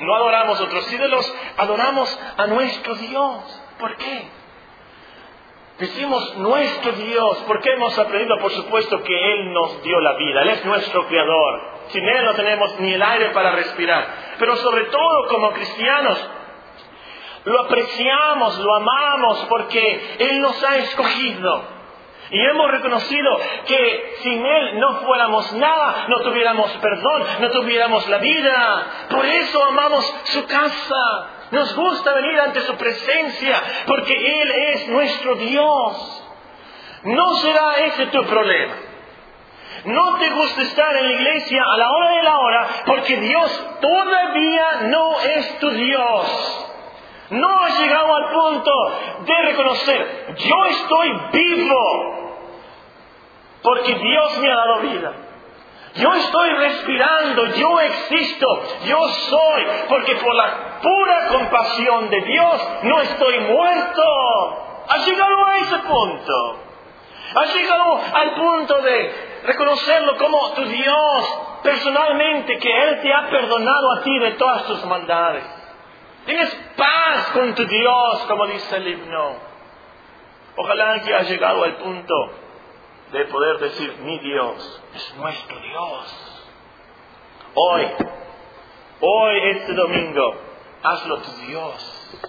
No 0.00 0.14
adoramos 0.14 0.60
otros 0.60 0.92
ídolos, 0.92 1.34
adoramos 1.56 2.20
a 2.36 2.46
nuestro 2.46 2.94
Dios. 2.94 3.62
¿Por 3.78 3.96
qué? 3.96 4.28
Decimos 5.78 6.36
nuestro 6.36 6.92
Dios 6.92 7.44
porque 7.46 7.72
hemos 7.72 7.98
aprendido, 7.98 8.38
por 8.38 8.50
supuesto, 8.50 9.02
que 9.02 9.32
Él 9.32 9.52
nos 9.52 9.82
dio 9.82 9.98
la 10.00 10.14
vida. 10.16 10.42
Él 10.42 10.50
es 10.50 10.64
nuestro 10.64 11.06
Creador. 11.06 11.60
Sin 11.88 12.06
Él 12.06 12.24
no 12.24 12.34
tenemos 12.34 12.78
ni 12.80 12.92
el 12.92 13.02
aire 13.02 13.30
para 13.30 13.52
respirar. 13.52 14.36
Pero 14.38 14.56
sobre 14.56 14.84
todo 14.84 15.28
como 15.28 15.52
cristianos, 15.52 16.30
lo 17.44 17.60
apreciamos, 17.60 18.58
lo 18.58 18.74
amamos 18.74 19.46
porque 19.48 20.16
Él 20.18 20.42
nos 20.42 20.62
ha 20.62 20.76
escogido. 20.76 21.79
Y 22.30 22.40
hemos 22.40 22.70
reconocido 22.70 23.40
que 23.66 24.14
sin 24.22 24.46
Él 24.46 24.78
no 24.78 25.00
fuéramos 25.00 25.52
nada, 25.54 26.06
no 26.08 26.20
tuviéramos 26.20 26.70
perdón, 26.76 27.24
no 27.40 27.50
tuviéramos 27.50 28.08
la 28.08 28.18
vida. 28.18 28.86
Por 29.10 29.26
eso 29.26 29.64
amamos 29.64 30.14
su 30.24 30.46
casa. 30.46 31.26
Nos 31.50 31.74
gusta 31.74 32.14
venir 32.14 32.40
ante 32.40 32.60
su 32.60 32.76
presencia 32.76 33.60
porque 33.86 34.42
Él 34.42 34.50
es 34.50 34.88
nuestro 34.88 35.34
Dios. 35.34 36.24
No 37.02 37.34
será 37.36 37.74
ese 37.86 38.06
tu 38.06 38.22
problema. 38.24 38.74
No 39.86 40.18
te 40.18 40.30
gusta 40.30 40.62
estar 40.62 40.96
en 40.96 41.08
la 41.08 41.12
iglesia 41.12 41.64
a 41.64 41.76
la 41.78 41.90
hora 41.90 42.10
de 42.10 42.22
la 42.22 42.38
hora 42.38 42.68
porque 42.86 43.16
Dios 43.16 43.64
todavía 43.80 44.66
no 44.82 45.20
es 45.20 45.58
tu 45.58 45.70
Dios. 45.70 46.66
No 47.30 47.58
has 47.64 47.78
llegado 47.80 48.14
al 48.14 48.30
punto 48.30 48.70
de 49.20 49.42
reconocer, 49.42 50.34
yo 50.36 50.64
estoy 50.66 51.20
vivo 51.32 52.19
porque 53.62 53.94
Dios 53.94 54.38
me 54.38 54.50
ha 54.50 54.56
dado 54.56 54.80
vida. 54.80 55.12
Yo 55.94 56.14
estoy 56.14 56.50
respirando, 56.50 57.46
yo 57.46 57.80
existo, 57.80 58.46
yo 58.84 59.08
soy, 59.08 59.66
porque 59.88 60.14
por 60.16 60.34
la 60.34 60.78
pura 60.80 61.28
compasión 61.28 62.08
de 62.10 62.20
Dios 62.20 62.68
no 62.84 63.00
estoy 63.00 63.40
muerto. 63.40 64.02
Has 64.88 65.06
llegado 65.06 65.46
a 65.46 65.56
ese 65.56 65.78
punto. 65.78 66.58
Has 67.34 67.54
llegado 67.54 68.00
al 68.14 68.34
punto 68.34 68.82
de 68.82 69.40
reconocerlo 69.46 70.16
como 70.16 70.52
tu 70.52 70.64
Dios 70.64 71.38
personalmente, 71.62 72.58
que 72.58 72.82
Él 72.84 73.00
te 73.02 73.12
ha 73.12 73.28
perdonado 73.28 73.92
a 73.92 74.02
ti 74.02 74.18
de 74.18 74.32
todas 74.32 74.64
tus 74.66 74.84
maldades. 74.86 75.44
Tienes 76.24 76.54
paz 76.76 77.30
con 77.32 77.54
tu 77.54 77.64
Dios, 77.66 78.20
como 78.28 78.46
dice 78.46 78.76
el 78.76 78.88
himno. 78.88 79.34
Ojalá 80.56 81.00
que 81.00 81.14
has 81.14 81.28
llegado 81.28 81.64
al 81.64 81.76
punto 81.76 82.14
de 83.12 83.24
poder 83.26 83.58
decir, 83.58 83.96
mi 84.02 84.18
Dios 84.18 84.82
es 84.94 85.16
nuestro 85.16 85.58
Dios. 85.60 86.46
Hoy, 87.54 87.86
hoy, 89.00 89.40
este 89.50 89.74
domingo, 89.74 90.34
hazlo 90.82 91.18
tu 91.18 91.32
Dios. 91.46 92.28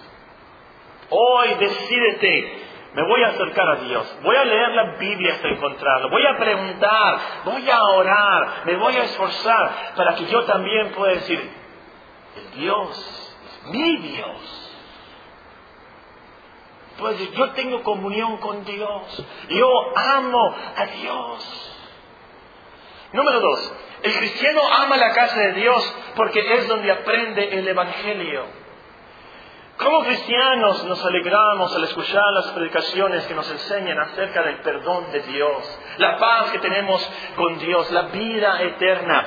Hoy 1.10 1.54
decídete, 1.54 2.62
me 2.94 3.02
voy 3.06 3.22
a 3.22 3.28
acercar 3.28 3.68
a 3.68 3.76
Dios, 3.76 4.18
voy 4.22 4.36
a 4.36 4.44
leer 4.44 4.68
la 4.70 4.96
Biblia 4.96 5.34
hasta 5.34 5.48
encontrarlo, 5.48 6.10
voy 6.10 6.26
a 6.26 6.36
preguntar, 6.36 7.18
voy 7.44 7.70
a 7.70 7.82
orar, 7.82 8.62
me 8.64 8.76
voy 8.76 8.96
a 8.96 9.04
esforzar 9.04 9.94
para 9.96 10.14
que 10.14 10.26
yo 10.26 10.42
también 10.44 10.92
pueda 10.92 11.14
decir, 11.14 11.50
el 12.36 12.60
Dios 12.60 13.36
es 13.46 13.70
mi 13.72 13.96
Dios. 13.98 14.61
Yo 17.10 17.50
tengo 17.50 17.82
comunión 17.82 18.36
con 18.38 18.64
Dios, 18.64 19.26
yo 19.48 19.68
amo 19.96 20.54
a 20.76 20.86
Dios. 20.86 21.68
Número 23.12 23.40
dos, 23.40 23.74
el 24.02 24.16
cristiano 24.16 24.60
ama 24.78 24.96
la 24.96 25.12
casa 25.12 25.38
de 25.38 25.52
Dios 25.52 25.96
porque 26.16 26.40
es 26.54 26.68
donde 26.68 26.90
aprende 26.90 27.58
el 27.58 27.68
Evangelio. 27.68 28.62
Como 29.76 30.04
cristianos 30.04 30.84
nos 30.84 31.04
alegramos 31.04 31.74
al 31.74 31.84
escuchar 31.84 32.22
las 32.34 32.46
predicaciones 32.52 33.26
que 33.26 33.34
nos 33.34 33.50
enseñan 33.50 33.98
acerca 33.98 34.42
del 34.42 34.60
perdón 34.60 35.10
de 35.10 35.20
Dios, 35.22 35.78
la 35.98 36.18
paz 36.18 36.52
que 36.52 36.58
tenemos 36.58 37.10
con 37.36 37.58
Dios, 37.58 37.90
la 37.90 38.02
vida 38.02 38.62
eterna. 38.62 39.26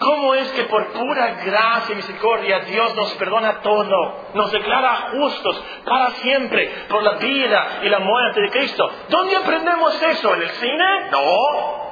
¿Cómo 0.00 0.34
es 0.34 0.50
que 0.52 0.64
por 0.64 0.92
pura 0.92 1.34
gracia 1.44 1.92
y 1.92 1.96
misericordia 1.96 2.60
Dios 2.60 2.96
nos 2.96 3.12
perdona 3.16 3.60
todo? 3.60 4.30
Nos 4.32 4.50
declara 4.50 5.10
justos 5.12 5.62
para 5.84 6.12
siempre 6.12 6.86
por 6.88 7.02
la 7.02 7.16
vida 7.16 7.80
y 7.82 7.88
la 7.90 7.98
muerte 7.98 8.40
de 8.40 8.48
Cristo. 8.48 8.90
¿Dónde 9.10 9.36
aprendemos 9.36 10.02
eso? 10.02 10.34
¿En 10.34 10.40
el 10.40 10.48
cine? 10.52 11.10
No. 11.10 11.90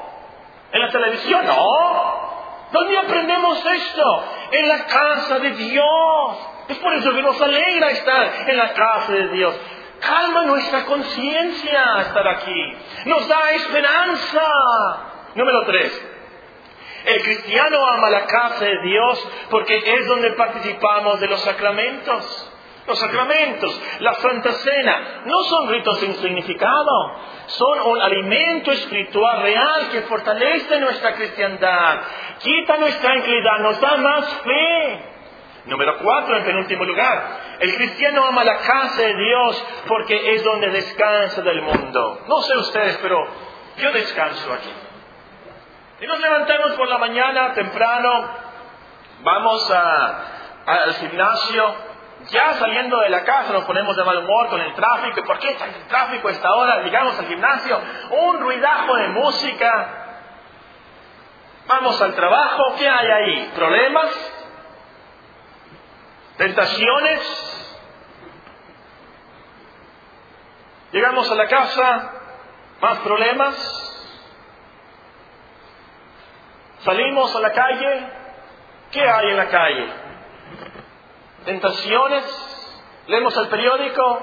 ¿En 0.73 0.81
la 0.81 0.89
televisión? 0.89 1.47
No. 1.47 2.69
¿Dónde 2.73 2.97
aprendemos 2.97 3.63
esto? 3.67 4.25
En 4.53 4.69
la 4.69 4.87
casa 4.87 5.39
de 5.41 5.51
Dios. 5.51 6.37
Es 6.69 6.79
por 6.79 6.95
eso 6.95 7.13
que 7.13 7.23
nos 7.23 7.39
alegra 7.39 7.91
estar 7.91 8.33
en 8.47 8.57
la 8.57 8.73
casa 8.73 9.13
de 9.13 9.29
Dios. 9.29 9.55
Calma 10.01 10.45
nuestra 10.45 10.87
conciencia 10.87 12.01
estar 12.01 12.27
aquí. 12.27 12.77
Nos 13.05 13.29
da 13.29 13.51
esperanza. 13.53 14.47
Número 15.35 15.67
tres. 15.67 16.08
El 17.09 17.23
cristiano 17.23 17.87
ama 17.87 18.11
la 18.11 18.27
casa 18.27 18.67
de 18.67 18.83
Dios 18.83 19.29
porque 19.49 19.79
es 19.79 20.07
donde 20.07 20.33
participamos 20.33 21.19
de 21.21 21.29
los 21.29 21.41
sacramentos. 21.41 22.53
Los 22.87 22.99
sacramentos, 22.99 23.83
la 24.01 24.15
Santa 24.15 24.53
Cena, 24.53 25.23
no 25.25 25.43
son 25.45 25.69
ritos 25.69 25.99
sin 26.01 26.15
significado, 26.17 27.13
son 27.47 27.81
un 27.81 28.01
alimento 28.01 28.73
espiritual 28.73 29.43
real 29.43 29.89
que 29.91 30.03
fortalece 30.03 30.81
nuestra 30.81 31.15
cristiandad, 31.15 32.01
quita 32.39 32.79
nuestra 32.79 33.11
tranquilidad, 33.11 33.59
nos 33.61 33.81
da 33.81 33.97
más 33.99 34.27
fe. 34.43 35.01
Número 35.67 35.99
cuatro, 35.99 36.37
en 36.39 36.45
penúltimo 36.45 36.85
lugar, 36.85 37.41
el 37.61 37.75
cristiano 37.75 38.25
ama 38.25 38.45
la 38.45 38.57
casa 38.59 39.03
de 39.03 39.15
Dios 39.17 39.67
porque 39.87 40.35
es 40.35 40.45
donde 40.45 40.71
descansa 40.71 41.43
del 41.43 41.61
mundo. 41.61 42.21
No 42.27 42.41
sé 42.41 42.57
ustedes, 42.57 42.99
pero 43.03 43.19
yo 43.77 43.93
descanso 43.93 44.53
aquí. 44.53 44.71
Y 46.01 46.07
nos 46.07 46.21
levantamos 46.21 46.73
por 46.73 46.89
la 46.89 46.99
mañana 46.99 47.55
temprano, 47.55 48.49
Vamos 49.21 49.69
al 49.71 50.95
gimnasio, 50.95 51.75
ya 52.31 52.55
saliendo 52.55 53.01
de 53.01 53.09
la 53.09 53.25
casa 53.25 53.53
nos 53.53 53.65
ponemos 53.65 53.97
de 53.97 54.05
mal 54.05 54.19
humor 54.19 54.49
con 54.49 54.61
el 54.61 54.75
tráfico. 54.75 55.25
¿Por 55.25 55.39
qué 55.41 55.51
está 55.51 55.65
el 55.65 55.87
tráfico 55.89 56.29
a 56.29 56.31
esta 56.31 56.53
hora? 56.53 56.83
Llegamos 56.83 57.19
al 57.19 57.27
gimnasio, 57.27 57.81
un 58.11 58.41
ruidajo 58.41 58.95
de 58.95 59.09
música. 59.09 59.89
Vamos 61.67 62.01
al 62.01 62.15
trabajo, 62.15 62.75
¿qué 62.79 62.89
hay 62.89 63.07
ahí? 63.09 63.53
¿Problemas? 63.57 64.33
¿Tentaciones? 66.37 67.55
Llegamos 70.93 71.31
a 71.31 71.35
la 71.35 71.47
casa, 71.49 72.13
más 72.81 72.99
problemas. 72.99 73.88
Salimos 76.81 77.35
a 77.35 77.41
la 77.41 77.53
calle, 77.53 78.07
¿qué 78.93 79.03
hay 79.03 79.31
en 79.31 79.37
la 79.37 79.49
calle? 79.49 79.87
Tentaciones, 81.45 82.25
leemos 83.09 83.37
el 83.37 83.49
periódico, 83.49 84.23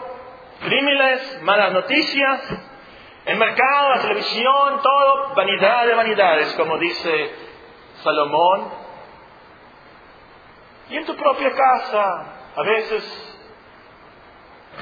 crímenes, 0.62 1.42
malas 1.42 1.74
noticias, 1.74 2.50
el 3.26 3.38
mercado, 3.38 3.90
la 3.90 4.02
televisión, 4.02 4.82
todo, 4.82 5.34
vanidad 5.36 5.86
de 5.88 5.96
vanidades, 5.96 6.54
como 6.54 6.78
dice 6.78 7.36
Salomón. 8.04 8.72
Y 10.90 10.98
en 10.98 11.06
tu 11.06 11.16
propia 11.16 11.52
casa, 11.52 12.26
a 12.56 12.62
veces 12.62 13.38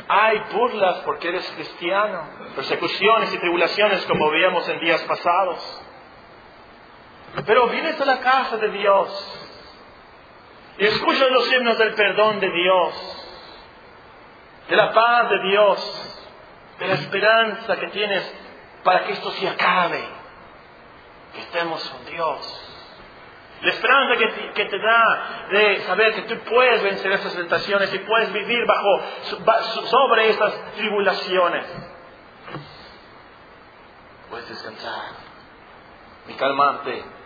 hay 0.07 0.39
burlas 0.51 0.97
porque 1.05 1.29
eres 1.29 1.49
cristiano, 1.55 2.23
persecuciones 2.55 3.33
y 3.33 3.37
tribulaciones 3.37 4.05
como 4.05 4.29
veíamos 4.29 4.67
en 4.67 4.79
días 4.79 5.01
pasados. 5.03 5.82
Pero 7.45 7.67
vienes 7.67 7.99
a 7.99 8.05
la 8.05 8.19
casa 8.19 8.57
de 8.57 8.69
Dios 8.69 9.39
y 10.77 10.85
escuchas 10.85 11.31
los 11.31 11.51
himnos 11.51 11.77
del 11.77 11.93
perdón 11.95 12.39
de 12.39 12.49
Dios, 12.49 12.93
de 14.69 14.75
la 14.75 14.93
paz 14.93 15.29
de 15.29 15.39
Dios, 15.49 16.25
de 16.79 16.87
la 16.87 16.93
esperanza 16.93 17.75
que 17.77 17.87
tienes 17.87 18.35
para 18.83 19.05
que 19.05 19.13
esto 19.13 19.31
se 19.31 19.47
acabe, 19.47 20.03
que 21.33 21.39
estemos 21.41 21.87
con 21.89 22.05
Dios. 22.05 22.59
La 23.61 23.69
esperanza 23.69 24.15
que 24.53 24.65
te, 24.65 24.79
da 24.79 25.47
de 25.49 25.79
saber 25.81 26.13
que 26.15 26.21
tú 26.23 26.37
puedes 26.49 26.83
vencer 26.83 27.13
esas 27.13 27.33
tentaciones 27.33 27.93
y 27.93 27.99
puedes 27.99 28.31
vivir 28.33 28.59
bajo, 28.67 29.01
sobre 29.85 30.29
esas 30.29 30.73
tribulaciones. 30.75 31.65
Puedes 34.29 34.49
descansar 34.49 35.11
y 36.27 36.33
calmarte 36.33 37.22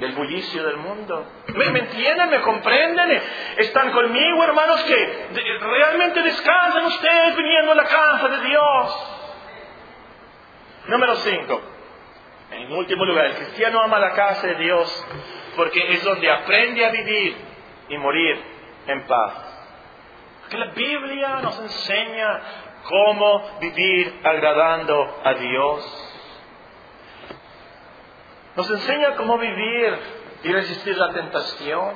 del 0.00 0.12
bullicio 0.12 0.62
del 0.64 0.76
mundo. 0.76 1.26
¿Me, 1.54 1.66
entienden? 1.66 2.30
¿Me 2.30 2.40
comprenden? 2.42 3.22
¿Están 3.56 3.92
conmigo, 3.92 4.44
hermanos, 4.44 4.82
que 4.84 5.28
realmente 5.60 6.22
descansan 6.22 6.84
ustedes 6.84 7.36
viniendo 7.36 7.72
a 7.72 7.74
la 7.76 7.84
casa 7.84 8.28
de 8.28 8.40
Dios? 8.46 9.12
Número 10.88 11.14
5. 11.16 11.62
En 12.50 12.72
último 12.72 13.04
lugar, 13.04 13.26
el 13.26 13.34
cristiano 13.34 13.80
ama 13.80 13.98
la 13.98 14.12
casa 14.12 14.46
de 14.46 14.54
Dios 14.56 15.06
porque 15.56 15.92
es 15.94 16.04
donde 16.04 16.30
aprende 16.30 16.84
a 16.84 16.90
vivir 16.90 17.36
y 17.88 17.98
morir 17.98 18.40
en 18.86 19.06
paz. 19.06 19.32
Porque 20.42 20.58
la 20.58 20.66
Biblia 20.66 21.40
nos 21.42 21.58
enseña 21.58 22.40
cómo 22.84 23.58
vivir 23.60 24.20
agradando 24.22 25.20
a 25.24 25.34
Dios. 25.34 26.12
Nos 28.56 28.70
enseña 28.70 29.14
cómo 29.16 29.38
vivir 29.38 29.98
y 30.42 30.52
resistir 30.52 30.96
la 30.96 31.12
tentación. 31.12 31.94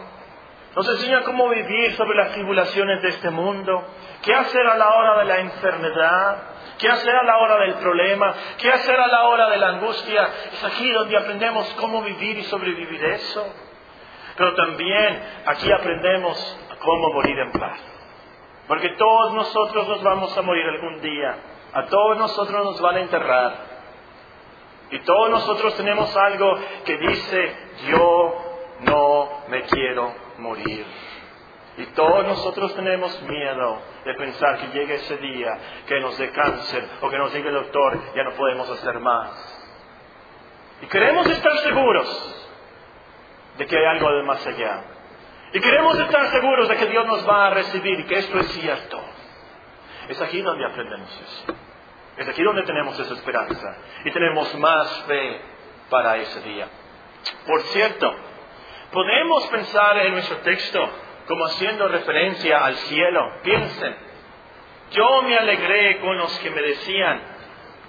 Nos 0.77 0.88
enseña 0.88 1.23
cómo 1.23 1.49
vivir 1.49 1.96
sobre 1.96 2.16
las 2.16 2.33
tribulaciones 2.33 3.03
de 3.03 3.09
este 3.09 3.31
mundo. 3.31 3.83
¿Qué 4.23 4.35
hacer 4.35 4.66
a 4.66 4.77
la 4.77 4.94
hora 4.94 5.18
de 5.20 5.25
la 5.25 5.38
enfermedad? 5.38 6.37
¿Qué 6.79 6.88
hacer 6.88 7.16
a 7.16 7.25
la 7.25 7.38
hora 7.38 7.57
del 7.59 7.75
problema? 7.75 8.35
¿Qué 8.59 8.70
hacer 8.70 8.99
a 9.01 9.07
la 9.07 9.25
hora 9.25 9.49
de 9.51 9.57
la 9.57 9.68
angustia? 9.68 10.29
Es 10.53 10.64
aquí 10.64 10.90
donde 10.92 11.16
aprendemos 11.16 11.66
cómo 11.81 12.03
vivir 12.03 12.38
y 12.38 12.44
sobrevivir 12.44 13.05
eso. 13.05 13.46
Pero 14.37 14.55
también 14.55 15.23
aquí 15.46 15.73
aprendemos 15.73 16.59
cómo 16.79 17.12
morir 17.14 17.38
en 17.38 17.53
paz. 17.53 17.79
Porque 18.68 18.90
todos 18.90 19.35
nosotros 19.35 19.88
nos 19.88 20.03
vamos 20.03 20.37
a 20.37 20.42
morir 20.42 20.66
algún 20.66 21.01
día. 21.01 21.37
A 21.73 21.87
todos 21.87 22.18
nosotros 22.18 22.64
nos 22.64 22.81
van 22.81 22.96
a 22.96 23.01
enterrar. 23.01 23.79
Y 24.90 24.98
todos 25.00 25.31
nosotros 25.31 25.76
tenemos 25.76 26.14
algo 26.16 26.59
que 26.85 26.96
dice, 26.96 27.57
yo 27.88 28.50
no 28.81 29.42
me 29.48 29.62
quiero 29.62 30.12
morir. 30.38 30.85
Y 31.76 31.87
todos 31.87 32.26
nosotros 32.26 32.74
tenemos 32.74 33.22
miedo 33.22 33.79
de 34.05 34.14
pensar 34.14 34.59
que 34.59 34.79
llegue 34.79 34.94
ese 34.96 35.16
día, 35.18 35.59
que 35.87 36.00
nos 36.00 36.18
dé 36.18 36.31
cáncer 36.31 36.88
o 37.00 37.09
que 37.09 37.18
nos 37.18 37.33
diga 37.33 37.48
el 37.48 37.55
doctor, 37.55 37.98
ya 38.14 38.24
no 38.24 38.33
podemos 38.33 38.68
hacer 38.68 38.98
más. 38.98 39.31
Y 40.83 40.87
queremos 40.87 41.26
estar 41.26 41.57
seguros 41.59 42.48
de 43.59 43.66
que 43.66 43.76
hay 43.76 43.85
algo 43.85 44.11
de 44.12 44.22
más 44.24 44.44
allá. 44.46 44.83
Y 45.53 45.61
queremos 45.61 45.98
estar 45.98 46.31
seguros 46.33 46.68
de 46.68 46.76
que 46.76 46.87
Dios 46.87 47.07
nos 47.07 47.29
va 47.29 47.46
a 47.46 47.50
recibir 47.50 48.00
y 48.00 48.05
que 48.05 48.18
esto 48.18 48.38
es 48.40 48.46
cierto. 48.53 49.00
Es 50.09 50.20
aquí 50.20 50.42
donde 50.42 50.64
aprendemos 50.64 51.11
eso. 51.11 51.55
Es 52.16 52.29
aquí 52.29 52.42
donde 52.42 52.62
tenemos 52.64 52.99
esa 52.99 53.14
esperanza 53.14 53.77
y 54.05 54.11
tenemos 54.11 54.55
más 54.57 55.05
fe 55.07 55.40
para 55.88 56.16
ese 56.16 56.40
día. 56.42 56.68
Por 57.46 57.62
cierto, 57.62 58.14
podemos 58.92 59.46
pensar 59.49 59.99
en 59.99 60.12
nuestro 60.12 60.38
texto 60.38 60.90
como 61.27 61.46
haciendo 61.46 61.88
referencia 61.88 62.64
al 62.64 62.75
cielo. 62.77 63.20
Piensen, 63.42 63.96
yo 64.90 65.23
me 65.23 65.37
alegré 65.37 66.01
con 66.01 66.16
los 66.16 66.38
que 66.40 66.51
me 66.51 66.61
decían, 66.61 67.23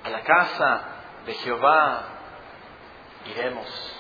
a 0.04 0.10
la 0.10 0.22
casa 0.22 0.82
de 1.26 1.34
Jehová 1.34 2.04
iremos. 3.26 3.98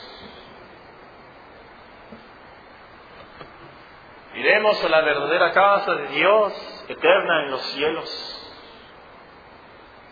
Iremos 4.34 4.84
a 4.84 4.90
la 4.90 5.02
verdadera 5.02 5.52
casa 5.52 5.94
de 5.96 6.08
Dios, 6.08 6.86
eterna 6.88 7.44
en 7.44 7.52
los 7.52 7.62
cielos. 7.74 8.40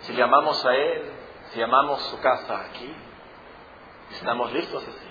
Si 0.09 0.15
llamamos 0.15 0.65
a 0.65 0.75
Él, 0.75 1.03
si 1.51 1.59
llamamos 1.59 2.01
su 2.07 2.19
casa 2.19 2.61
aquí, 2.61 2.91
estamos 4.09 4.51
listos 4.53 4.83
así. 4.83 5.07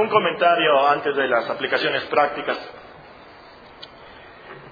Un 0.00 0.08
comentario 0.08 0.88
antes 0.88 1.14
de 1.14 1.28
las 1.28 1.48
aplicaciones 1.48 2.02
prácticas. 2.06 2.58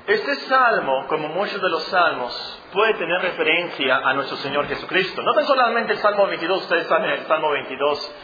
Este 0.09 0.35
salmo, 0.47 1.07
como 1.07 1.29
muchos 1.29 1.62
de 1.62 1.68
los 1.68 1.85
salmos, 1.85 2.62
puede 2.73 2.94
tener 2.94 3.23
referencia 3.23 3.99
a 3.99 4.12
nuestro 4.14 4.37
Señor 4.38 4.66
Jesucristo. 4.66 5.23
No 5.23 5.35
tan 5.35 5.44
solamente 5.47 5.92
el 5.92 5.99
Salmo 6.01 6.27
22, 6.27 6.62
ustedes 6.62 6.88
saben 6.88 7.11
el 7.11 7.27
Salmo 7.27 7.51
22. 7.53 8.14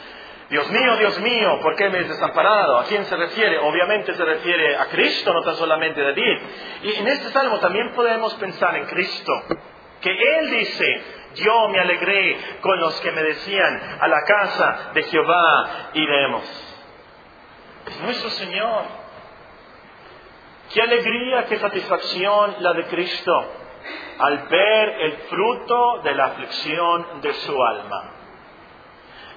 Dios 0.50 0.68
mío, 0.68 0.96
Dios 0.96 1.20
mío, 1.20 1.60
¿por 1.62 1.76
qué 1.76 1.90
me 1.90 2.00
has 2.00 2.08
desamparado? 2.08 2.78
¿A 2.80 2.84
quién 2.84 3.04
se 3.04 3.16
refiere? 3.16 3.60
Obviamente 3.60 4.12
se 4.14 4.24
refiere 4.24 4.76
a 4.78 4.86
Cristo, 4.86 5.32
no 5.32 5.42
tan 5.42 5.54
solamente 5.54 6.00
a 6.00 6.04
David. 6.06 6.42
Y 6.82 6.94
en 6.96 7.06
este 7.06 7.30
salmo 7.30 7.60
también 7.60 7.92
podemos 7.94 8.34
pensar 8.34 8.74
en 8.74 8.86
Cristo, 8.86 9.32
que 10.04 10.10
Él 10.10 10.50
dice, 10.50 11.02
yo 11.36 11.68
me 11.70 11.80
alegré 11.80 12.38
con 12.60 12.78
los 12.78 13.00
que 13.00 13.10
me 13.10 13.22
decían, 13.22 13.98
a 14.00 14.06
la 14.06 14.22
casa 14.22 14.90
de 14.92 15.02
Jehová 15.04 15.90
iremos 15.94 16.64
nuestro 18.02 18.30
Señor. 18.30 18.84
Qué 20.72 20.82
alegría, 20.82 21.46
qué 21.46 21.58
satisfacción 21.58 22.56
la 22.60 22.72
de 22.74 22.84
Cristo 22.84 23.52
al 24.18 24.48
ver 24.48 24.88
el 25.00 25.12
fruto 25.28 26.00
de 26.02 26.14
la 26.14 26.26
aflicción 26.26 27.20
de 27.20 27.32
su 27.34 27.62
alma. 27.62 28.10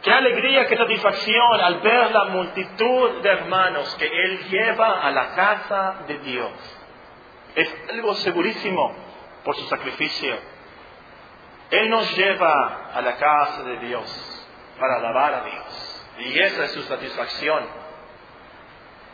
Qué 0.02 0.12
alegría, 0.12 0.68
qué 0.68 0.78
satisfacción 0.78 1.62
al 1.62 1.80
ver 1.80 2.12
la 2.12 2.26
multitud 2.26 3.22
de 3.22 3.30
hermanos 3.30 3.96
que 3.96 4.06
Él 4.06 4.48
lleva 4.50 5.02
a 5.02 5.12
la 5.12 5.34
casa 5.34 5.96
de 6.08 6.20
Dios. 6.20 6.52
Es 7.56 7.76
algo 7.90 8.14
segurísimo 8.16 8.96
por 9.44 9.56
su 9.56 9.66
sacrificio. 9.68 10.57
Él 11.72 11.90
nos 11.90 12.16
lleva 12.16 12.92
a 12.94 13.02
la 13.02 13.18
casa 13.18 13.64
de 13.64 13.78
Dios 13.80 14.48
para 14.80 14.98
alabar 14.98 15.34
a 15.34 15.42
Dios. 15.44 16.08
Y 16.20 16.40
esa 16.40 16.66
es 16.66 16.72
su 16.72 16.82
satisfacción. 16.84 17.66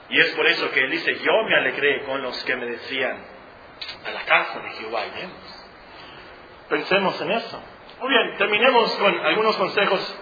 Y 0.09 0.19
es 0.19 0.31
por 0.35 0.45
eso 0.45 0.69
que 0.71 0.79
él 0.81 0.91
dice, 0.91 1.15
yo 1.15 1.31
me 1.47 1.55
alegré 1.55 2.03
con 2.03 2.21
los 2.21 2.43
que 2.43 2.55
me 2.55 2.65
decían, 2.65 3.17
a 4.05 4.11
la 4.11 4.21
casa 4.25 4.59
de 4.59 4.69
Jehová 4.71 5.05
iremos. 5.07 5.65
Pensemos 6.69 7.19
en 7.21 7.31
eso. 7.31 7.61
Muy 7.99 8.09
bien, 8.09 8.37
terminemos 8.37 8.95
con 8.95 9.19
algunos 9.25 9.55
consejos 9.57 10.19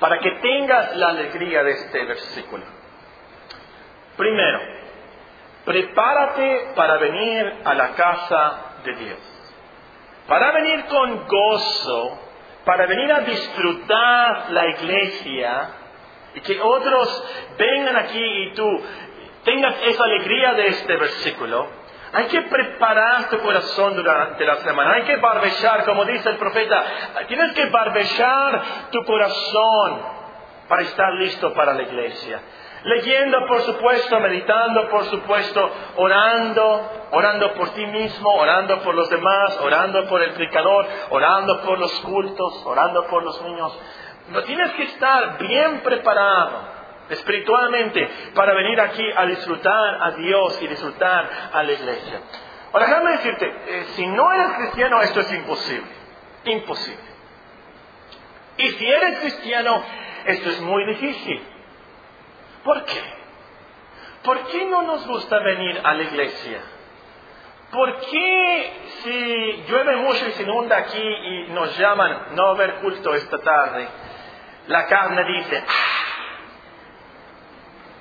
para 0.00 0.20
que 0.20 0.30
tengas 0.42 0.96
la 0.96 1.08
alegría 1.08 1.62
de 1.62 1.70
este 1.72 2.04
versículo. 2.04 2.64
Primero, 4.16 4.60
prepárate 5.64 6.72
para 6.74 6.98
venir 6.98 7.62
a 7.64 7.74
la 7.74 7.94
casa 7.94 8.60
de 8.84 8.92
Dios. 8.94 9.37
Para 10.28 10.52
venir 10.52 10.84
con 10.84 11.26
gozo, 11.26 12.18
para 12.64 12.86
venir 12.86 13.10
a 13.10 13.20
disfrutar 13.20 14.50
la 14.50 14.66
iglesia, 14.66 15.70
Y 16.34 16.40
que 16.42 16.60
otros 16.60 17.24
vengan 17.56 17.96
aquí 17.96 18.22
y 18.22 18.52
tú 18.52 18.68
tengas 19.42 19.74
esa 19.86 20.04
alegría 20.04 20.52
de 20.52 20.66
este 20.68 20.96
versículo. 20.96 21.66
Hay 22.12 22.26
que 22.26 22.42
preparar 22.42 23.30
tu 23.30 23.38
corazón 23.40 23.96
durante 23.96 24.44
la 24.44 24.56
semana. 24.56 24.92
Hay 24.94 25.02
que 25.02 25.16
barbechar, 25.16 25.84
como 25.84 26.04
dice 26.04 26.28
el 26.28 26.36
profeta. 26.36 26.84
Tienes 27.26 27.52
que 27.54 27.66
barbechar 27.66 28.62
tu 28.90 29.02
corazón 29.04 30.17
para 30.68 30.82
estar 30.82 31.12
listo 31.14 31.52
para 31.54 31.74
la 31.74 31.82
iglesia. 31.82 32.40
Leyendo, 32.84 33.46
por 33.46 33.62
supuesto, 33.62 34.20
meditando, 34.20 34.88
por 34.88 35.04
supuesto, 35.06 35.70
orando, 35.96 37.06
orando 37.10 37.54
por 37.54 37.70
ti 37.70 37.84
mismo, 37.86 38.30
orando 38.34 38.80
por 38.82 38.94
los 38.94 39.10
demás, 39.10 39.58
orando 39.60 40.06
por 40.06 40.22
el 40.22 40.32
predicador, 40.32 40.86
orando 41.10 41.60
por 41.62 41.78
los 41.78 41.92
cultos, 42.00 42.62
orando 42.64 43.06
por 43.08 43.24
los 43.24 43.42
niños. 43.42 43.76
No 44.28 44.42
tienes 44.42 44.72
que 44.72 44.84
estar 44.84 45.38
bien 45.38 45.80
preparado 45.80 46.78
espiritualmente 47.10 48.08
para 48.34 48.54
venir 48.54 48.80
aquí 48.80 49.04
a 49.16 49.26
disfrutar 49.26 50.02
a 50.02 50.10
Dios 50.12 50.62
y 50.62 50.68
disfrutar 50.68 51.28
a 51.52 51.62
la 51.62 51.72
iglesia. 51.72 52.20
Ahora, 52.72 52.86
déjame 52.86 53.12
decirte, 53.12 53.46
eh, 53.66 53.84
si 53.96 54.06
no 54.06 54.30
eres 54.32 54.52
cristiano, 54.58 55.00
esto 55.00 55.20
es 55.20 55.32
imposible. 55.32 55.90
Imposible. 56.44 57.08
Y 58.58 58.70
si 58.70 58.86
eres 58.86 59.20
cristiano, 59.20 59.82
esto 60.26 60.50
es 60.50 60.60
muy 60.60 60.84
difícil. 60.84 61.42
¿Por 62.64 62.84
qué? 62.84 63.02
¿Por 64.22 64.46
qué 64.48 64.64
no 64.66 64.82
nos 64.82 65.06
gusta 65.06 65.38
venir 65.38 65.80
a 65.82 65.94
la 65.94 66.02
iglesia? 66.02 66.60
¿Por 67.70 68.00
qué 68.00 68.72
si 69.02 69.64
llueve 69.68 69.96
mucho 69.96 70.26
y 70.26 70.32
se 70.32 70.42
inunda 70.42 70.76
aquí 70.78 71.02
y 71.02 71.48
nos 71.52 71.76
llaman 71.78 72.34
no 72.34 72.48
haber 72.48 72.76
culto 72.76 73.14
esta 73.14 73.38
tarde, 73.38 73.88
la 74.68 74.86
carne 74.86 75.24
dice, 75.24 75.64
ah, 75.66 76.46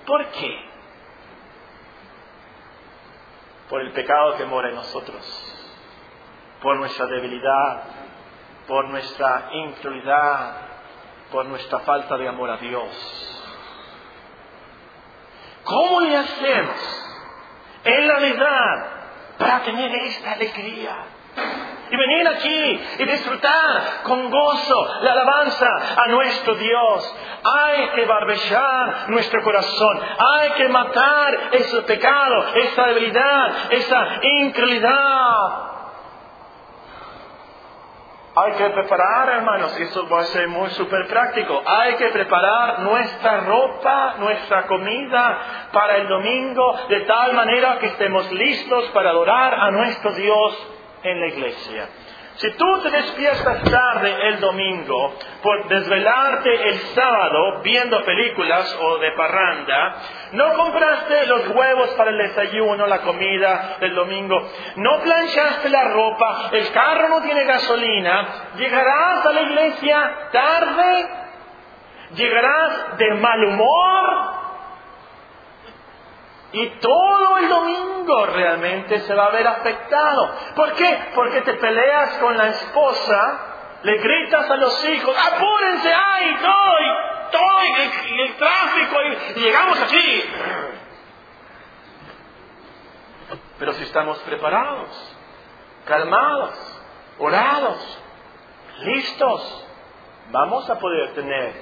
¿por 0.06 0.26
qué? 0.28 0.66
Por 3.70 3.82
el 3.82 3.92
pecado 3.92 4.38
que 4.38 4.46
mora 4.46 4.70
en 4.70 4.76
nosotros, 4.76 5.24
por 6.62 6.78
nuestra 6.78 7.06
debilidad, 7.08 7.84
por 8.68 8.88
nuestra 8.88 9.50
incredulidad, 9.52 10.67
por 11.32 11.46
nuestra 11.46 11.80
falta 11.80 12.18
de 12.18 12.28
amor 12.28 12.50
a 12.50 12.58
Dios. 12.58 13.38
¿Cómo 15.64 16.02
le 16.02 16.16
hacemos 16.16 16.76
en 17.84 18.08
verdad 18.08 18.86
para 19.38 19.64
tener 19.64 19.94
esta 19.96 20.32
alegría? 20.32 20.96
Y 21.90 21.96
venir 21.96 22.28
aquí 22.28 22.82
y 23.00 23.06
disfrutar 23.06 24.02
con 24.04 24.30
gozo 24.30 24.90
la 25.02 25.12
alabanza 25.14 25.68
a 25.96 26.08
nuestro 26.08 26.56
Dios. 26.56 27.16
Hay 27.44 27.90
que 27.90 28.06
barbechar 28.06 29.10
nuestro 29.10 29.42
corazón. 29.42 30.02
Hay 30.18 30.52
que 30.52 30.68
matar 30.68 31.50
ese 31.52 31.82
pecado, 31.84 32.46
esa 32.56 32.88
debilidad, 32.88 33.72
esa 33.72 34.20
incredulidad. 34.22 35.77
Hay 38.40 38.52
que 38.54 38.70
preparar, 38.70 39.30
hermanos, 39.30 39.76
eso 39.80 40.08
va 40.08 40.22
a 40.22 40.26
ser 40.26 40.48
muy 40.48 40.70
súper 40.72 41.08
práctico. 41.08 41.64
Hay 41.66 41.96
que 41.96 42.10
preparar 42.10 42.82
nuestra 42.82 43.40
ropa, 43.40 44.16
nuestra 44.20 44.68
comida 44.68 45.70
para 45.72 45.98
el 45.98 46.08
domingo, 46.08 46.78
de 46.88 47.02
tal 47.02 47.34
manera 47.34 47.80
que 47.80 47.88
estemos 47.88 48.32
listos 48.32 48.86
para 48.90 49.10
adorar 49.10 49.56
a 49.56 49.72
nuestro 49.72 50.14
Dios 50.14 50.68
en 51.02 51.20
la 51.20 51.28
iglesia. 51.28 51.90
Si 52.38 52.52
tú 52.52 52.82
te 52.84 52.92
despiertas 52.92 53.64
tarde 53.64 54.28
el 54.28 54.40
domingo 54.40 55.16
por 55.42 55.68
desvelarte 55.70 56.70
el 56.70 56.80
sábado 56.94 57.62
viendo 57.64 58.04
películas 58.06 58.78
o 58.80 59.00
de 59.00 59.12
parranda, 59.14 59.96
no 60.34 60.54
compraste 60.54 61.26
los 61.26 61.48
huevos 61.48 61.90
para 61.96 62.12
el 62.12 62.18
desayuno, 62.20 62.86
la 62.86 63.00
comida 63.00 63.78
del 63.80 63.96
domingo, 63.96 64.40
no 64.76 65.00
planchaste 65.00 65.68
la 65.70 65.86
ropa, 65.86 66.50
el 66.52 66.72
carro 66.72 67.10
no 67.10 67.22
tiene 67.24 67.44
gasolina, 67.44 68.28
llegarás 68.56 69.26
a 69.26 69.34
la 69.34 69.42
iglesia 69.42 70.30
tarde, 70.32 71.10
llegarás 72.18 72.98
de 73.00 73.16
mal 73.16 73.44
humor, 73.46 74.37
y 76.60 76.70
todo 76.80 77.38
el 77.38 77.50
domingo 77.50 78.26
realmente 78.26 79.02
se 79.02 79.14
va 79.14 79.26
a 79.26 79.32
ver 79.32 79.48
afectado. 79.48 80.32
¿Por 80.56 80.74
qué? 80.74 81.00
Porque 81.14 81.42
te 81.42 81.54
peleas 81.54 82.18
con 82.18 82.36
la 82.36 82.48
esposa, 82.48 83.80
le 83.84 83.98
gritas 83.98 84.50
a 84.50 84.56
los 84.56 84.86
hijos, 84.90 85.16
apúrense, 85.16 85.94
ay, 85.94 86.30
estoy, 86.32 86.86
estoy 87.26 88.12
en 88.12 88.20
el 88.20 88.36
tráfico 88.38 88.96
y 89.04 89.40
llegamos 89.40 89.82
aquí. 89.82 90.24
Pero 93.60 93.74
si 93.74 93.84
estamos 93.84 94.18
preparados, 94.20 95.16
calmados, 95.86 96.82
orados, 97.20 98.00
listos, 98.80 99.68
vamos 100.32 100.68
a 100.70 100.80
poder 100.80 101.14
tener 101.14 101.54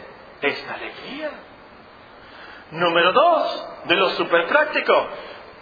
esta 0.42 0.74
alegría. 0.74 1.32
Número 2.72 3.14
dos, 3.14 3.68
de 3.86 3.96
lo 3.96 4.10
super 4.12 4.48
práctico. 4.48 5.08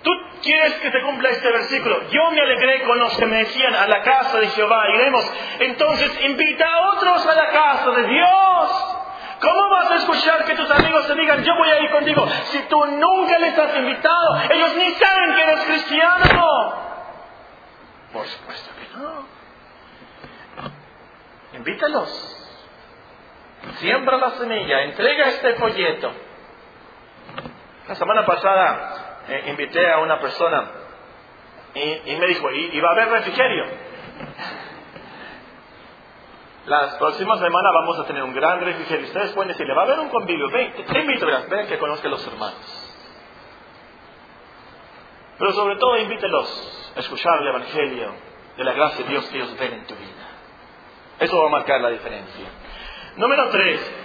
Tú 0.04 0.12
quieres 0.42 0.74
que 0.76 0.92
se 0.92 1.02
cumpla 1.02 1.30
este 1.30 1.50
versículo. 1.52 2.10
Yo 2.10 2.32
me 2.32 2.42
alegré 2.42 2.84
con 2.84 3.00
los 3.00 3.16
que 3.18 3.26
me 3.26 3.38
decían 3.38 3.74
a 3.76 3.88
la 3.88 4.02
casa 4.02 4.40
de 4.40 4.50
Jehová 4.50 4.84
iremos. 4.94 5.32
Entonces 5.60 6.26
invita 6.26 6.66
a 6.66 6.92
otros 6.92 7.26
a 7.26 7.36
la 7.36 7.48
casa 7.48 7.92
de 7.92 8.08
Dios. 8.08 9.00
¿Cómo 9.40 9.70
vas 9.70 9.92
a 9.92 9.96
escuchar 9.96 10.46
que 10.46 10.56
tus 10.56 10.70
amigos 10.72 11.08
te 11.08 11.16
digan 11.16 11.44
yo 11.44 11.56
voy 11.56 11.70
a 11.70 11.80
ir 11.82 11.92
contigo 11.92 12.26
si 12.52 12.60
tú 12.64 12.86
nunca 12.86 13.40
les 13.40 13.58
has 13.58 13.76
invitado? 13.78 14.42
Ellos 14.50 14.76
ni 14.76 14.92
saben 14.92 15.36
que 15.36 15.42
eres 15.42 15.60
cristiano. 15.62 16.74
Por 18.14 18.26
supuesto 18.26 18.72
que 18.76 18.98
no. 18.98 19.28
Invítalos. 21.54 22.40
Siembra 23.76 24.18
la 24.18 24.32
semilla, 24.32 24.82
entrega 24.84 25.28
este 25.30 25.56
folleto. 25.56 26.12
La 27.88 27.96
semana 27.96 28.26
pasada 28.26 29.20
eh, 29.28 29.46
invité 29.48 29.92
a 29.92 30.00
una 30.00 30.20
persona 30.20 30.72
y, 31.76 32.16
me 32.16 32.28
dijo, 32.28 32.52
¿y, 32.52 32.80
va 32.80 32.90
a 32.90 32.92
haber 32.92 33.10
refrigerio? 33.10 33.66
Las 36.66 36.96
próximas 36.96 37.40
semanas 37.40 37.72
vamos 37.74 38.00
a 38.00 38.06
tener 38.06 38.24
un 38.24 38.34
gran 38.34 38.62
refrigerio. 38.62 39.06
Ustedes 39.08 39.32
pueden 39.32 39.50
decirle, 39.50 39.74
va 39.74 39.82
a 39.82 39.86
haber 39.86 40.00
un 40.00 40.10
convivio. 40.10 40.50
Ven, 40.50 40.72
te 40.86 41.00
invito, 41.00 41.26
ven 41.50 41.68
que 41.68 41.78
conozca 41.78 42.08
a 42.08 42.12
los 42.12 42.26
hermanos. 42.26 42.84
Pero 45.38 45.52
sobre 45.52 45.76
todo 45.76 45.98
invítelos 45.98 46.94
a 46.96 47.00
escuchar 47.00 47.42
el 47.42 47.48
Evangelio 47.48 48.14
de 48.56 48.64
la 48.64 48.74
gracia 48.74 49.04
de 49.04 49.12
Dios 49.12 49.26
que 49.26 49.38
ellos 49.38 49.58
ven 49.60 49.74
en 49.74 49.88
tu 49.88 49.96
vida. 49.96 50.28
Eso 51.20 51.38
va 51.38 51.48
a 51.48 51.52
marcar 51.52 51.82
la 51.82 51.90
diferencia. 51.90 52.46
Número 53.18 53.50
tres, 53.50 54.03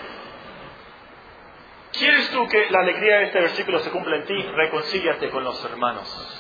¿Quieres 1.93 2.31
tú 2.31 2.47
que 2.49 2.71
la 2.71 2.81
alegría 2.81 3.19
de 3.19 3.25
este 3.25 3.41
versículo 3.41 3.79
se 3.81 3.91
cumpla 3.91 4.17
en 4.17 4.25
ti? 4.27 4.43
Reconcíliate 4.43 5.31
con 5.31 5.43
los 5.45 5.65
hermanos. 5.65 6.35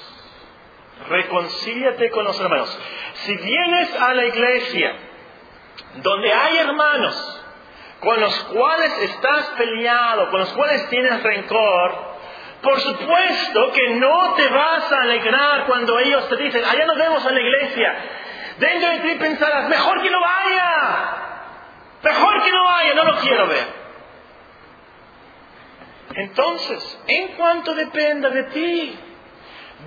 Reconcíliate 1.08 2.10
con 2.10 2.24
los 2.24 2.38
hermanos. 2.40 2.78
Si 3.14 3.36
vienes 3.36 3.94
a 3.94 4.14
la 4.14 4.24
iglesia 4.26 4.96
donde 5.96 6.32
hay 6.32 6.56
hermanos 6.58 7.44
con 8.00 8.20
los 8.20 8.34
cuales 8.44 8.98
estás 8.98 9.46
peleado, 9.56 10.30
con 10.30 10.40
los 10.40 10.52
cuales 10.52 10.88
tienes 10.88 11.22
rencor, 11.22 12.08
por 12.62 12.80
supuesto 12.80 13.72
que 13.72 13.90
no 13.94 14.34
te 14.34 14.48
vas 14.48 14.92
a 14.92 15.02
alegrar 15.02 15.66
cuando 15.66 15.98
ellos 15.98 16.28
te 16.28 16.36
dicen, 16.36 16.64
allá 16.64 16.86
nos 16.86 16.98
vemos 16.98 17.24
en 17.26 17.34
la 17.34 17.40
iglesia. 17.40 17.96
Dentro 18.58 18.90
de 18.90 18.98
ti 18.98 19.14
pensarás, 19.14 19.68
mejor 19.68 20.02
que 20.02 20.10
no 20.10 20.20
vaya, 20.20 21.16
mejor 22.02 22.42
que 22.42 22.52
no 22.52 22.64
vaya, 22.64 22.94
no 22.94 23.04
lo 23.04 23.16
quiero 23.18 23.46
ver. 23.46 23.77
Entonces, 26.18 27.00
en 27.06 27.28
cuanto 27.36 27.76
dependa 27.76 28.28
de 28.30 28.42
ti, 28.44 28.98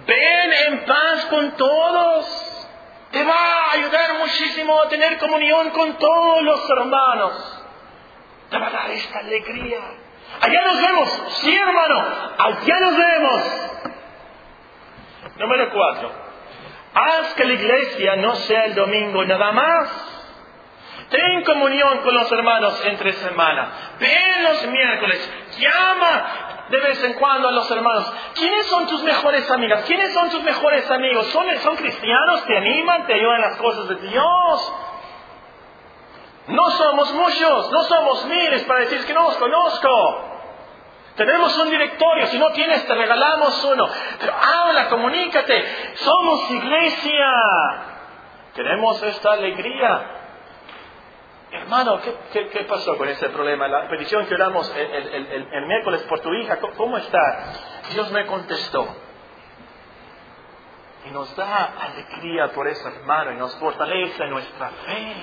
ven 0.07 0.53
en 0.67 0.85
paz 0.85 1.25
con 1.25 1.57
todos. 1.57 2.67
Te 3.11 3.21
va 3.21 3.33
a 3.33 3.71
ayudar 3.73 4.17
muchísimo 4.19 4.81
a 4.81 4.87
tener 4.87 5.17
comunión 5.17 5.71
con 5.71 5.97
todos 5.97 6.41
los 6.43 6.69
hermanos. 6.69 7.63
Te 8.49 8.57
va 8.57 8.67
a 8.67 8.71
dar 8.71 8.91
esta 8.91 9.19
alegría. 9.19 9.79
Allá 10.39 10.61
nos 10.67 10.81
vemos, 10.81 11.23
sí 11.41 11.53
hermano, 11.53 11.99
allá 12.37 12.79
nos 12.79 12.97
vemos. 12.97 13.71
Número 15.35 15.69
cuatro, 15.73 16.11
haz 16.93 17.33
que 17.33 17.43
la 17.43 17.53
iglesia 17.53 18.15
no 18.15 18.35
sea 18.35 18.65
el 18.67 18.75
domingo 18.75 19.25
nada 19.25 19.51
más. 19.51 20.10
Ten 21.11 21.43
comunión 21.43 21.97
con 21.99 22.15
los 22.15 22.31
hermanos 22.31 22.81
entre 22.85 23.11
semana. 23.11 23.69
Ven 23.99 24.43
los 24.43 24.65
miércoles. 24.67 25.33
Llama 25.59 26.25
de 26.69 26.79
vez 26.79 27.03
en 27.03 27.13
cuando 27.15 27.49
a 27.49 27.51
los 27.51 27.69
hermanos. 27.69 28.11
¿Quiénes 28.35 28.65
son 28.67 28.87
tus 28.87 29.03
mejores 29.03 29.51
amigas? 29.51 29.83
¿Quiénes 29.83 30.13
son 30.13 30.29
tus 30.29 30.41
mejores 30.41 30.89
amigos? 30.89 31.27
¿Son, 31.27 31.45
son 31.57 31.75
cristianos? 31.75 32.45
¿Te 32.45 32.57
animan? 32.57 33.05
¿Te 33.07 33.15
ayudan 33.15 33.35
en 33.35 33.41
las 33.41 33.57
cosas 33.57 33.89
de 33.89 33.95
Dios? 33.95 34.73
No 36.47 36.71
somos 36.71 37.13
muchos, 37.13 37.71
no 37.71 37.83
somos 37.83 38.25
miles 38.27 38.63
para 38.63 38.79
decir 38.79 39.05
que 39.05 39.13
no 39.13 39.27
os 39.27 39.35
conozco. 39.35 40.27
Tenemos 41.17 41.57
un 41.57 41.69
directorio, 41.69 42.27
si 42.27 42.39
no 42.39 42.51
tienes 42.53 42.87
te 42.87 42.95
regalamos 42.95 43.65
uno. 43.65 43.85
Pero 44.17 44.33
habla, 44.33 44.87
comunícate. 44.87 45.95
Somos 45.95 46.49
iglesia. 46.51 47.31
Tenemos 48.53 49.03
esta 49.03 49.33
alegría. 49.33 50.20
Hermano, 51.51 51.99
¿qué, 52.31 52.65
pasó 52.67 52.97
con 52.97 53.09
ese 53.09 53.29
problema? 53.29 53.67
La 53.67 53.89
petición 53.89 54.25
que 54.25 54.35
oramos 54.35 54.73
el, 54.73 55.65
miércoles 55.67 56.01
por 56.03 56.21
tu 56.21 56.33
hija, 56.33 56.59
¿cómo 56.77 56.97
está? 56.97 57.19
Dios 57.91 58.09
me 58.11 58.25
contestó. 58.25 58.87
Y 61.05 61.09
nos 61.09 61.35
da 61.35 61.73
alegría 61.81 62.49
por 62.53 62.67
ese 62.67 62.87
hermano 62.87 63.33
y 63.33 63.35
nos 63.35 63.53
fortalece 63.57 64.27
nuestra 64.27 64.69
fe. 64.69 65.15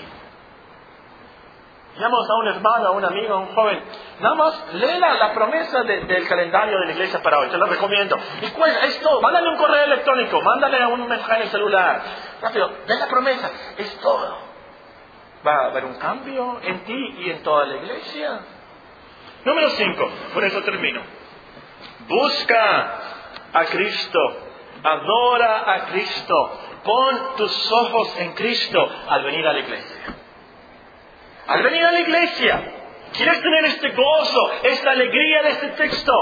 Llamamos 1.97 2.29
a 2.29 2.35
un 2.35 2.49
hermano, 2.49 2.89
a 2.89 2.91
un 2.91 3.05
amigo, 3.07 3.35
a 3.35 3.39
un 3.39 3.55
joven. 3.55 3.83
Nada 4.21 4.35
más 4.35 4.75
lee 4.75 4.99
la, 4.99 5.33
promesa 5.33 5.83
del 5.83 6.29
calendario 6.29 6.79
de 6.79 6.87
la 6.87 6.93
iglesia 6.93 7.23
para 7.23 7.39
hoy. 7.39 7.49
Te 7.49 7.57
lo 7.57 7.67
recomiendo. 7.67 8.17
Y 8.43 8.47
pues, 8.51 8.85
es 8.85 9.01
todo. 9.01 9.21
Mándale 9.23 9.49
un 9.49 9.57
correo 9.57 9.85
electrónico. 9.85 10.41
Mándale 10.43 10.87
un 10.87 11.09
mensaje 11.09 11.49
celular. 11.49 12.03
Rápido. 12.43 12.71
Ve 12.87 12.99
la 12.99 13.09
promesa. 13.09 13.51
Es 13.79 13.99
todo. 14.01 14.48
Va 15.47 15.55
a 15.55 15.67
haber 15.67 15.85
un 15.85 15.95
cambio 15.95 16.61
en 16.63 16.81
ti 16.81 17.15
y 17.21 17.31
en 17.31 17.43
toda 17.43 17.67
la 17.67 17.77
iglesia. 17.77 18.41
Número 19.45 19.71
5. 19.71 20.11
Por 20.35 20.45
eso 20.45 20.63
termino. 20.63 21.01
Busca 22.09 23.01
a 23.53 23.65
Cristo. 23.67 24.19
Adora 24.83 25.75
a 25.75 25.87
Cristo. 25.87 26.61
Pon 26.85 27.37
tus 27.37 27.73
ojos 27.73 28.19
en 28.19 28.33
Cristo 28.33 28.79
al 29.09 29.23
venir 29.25 29.47
a 29.47 29.53
la 29.53 29.61
iglesia. 29.61 30.17
Al 31.49 31.63
venir 31.63 31.85
a 31.85 31.93
la 31.93 32.01
iglesia, 32.01 32.73
¿quieres 33.17 33.41
tener 33.41 33.65
este 33.67 33.91
gozo, 33.91 34.53
esta 34.65 34.91
alegría 34.91 35.43
de 35.43 35.49
este 35.51 35.69
texto? 35.69 36.13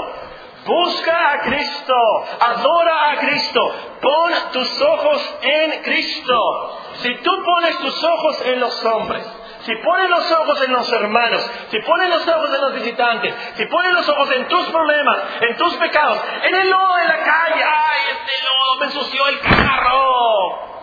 Busca 0.67 1.31
a 1.31 1.39
Cristo, 1.43 1.93
adora 2.41 3.11
a 3.11 3.15
Cristo, 3.19 3.75
pon 4.01 4.33
tus 4.51 4.81
ojos 4.81 5.35
en 5.41 5.81
Cristo. 5.81 6.79
Si 6.95 7.15
tú 7.21 7.31
pones 7.45 7.79
tus 7.79 8.03
ojos 8.03 8.45
en 8.47 8.59
los 8.59 8.85
hombres, 8.85 9.25
si 9.61 9.75
pones 9.77 10.09
los 10.09 10.31
ojos 10.31 10.61
en 10.61 10.73
los 10.73 10.91
hermanos, 10.91 11.51
si 11.71 11.79
pones 11.79 12.09
los 12.09 12.27
ojos 12.27 12.53
en 12.53 12.61
los 12.61 12.73
visitantes, 12.73 13.33
si 13.55 13.65
pones 13.65 13.93
los 13.93 14.09
ojos 14.09 14.31
en 14.31 14.47
tus 14.49 14.67
problemas, 14.67 15.17
en 15.41 15.55
tus 15.55 15.73
pecados, 15.75 16.19
en 16.43 16.55
el 16.55 16.69
lodo 16.69 16.95
de 16.95 17.05
la 17.05 17.17
calle, 17.17 17.63
ay, 17.63 18.01
este 18.11 18.45
lodo 18.45 18.79
me 18.79 18.85
ensució 18.87 19.27
el 19.27 19.39
carro, 19.39 20.76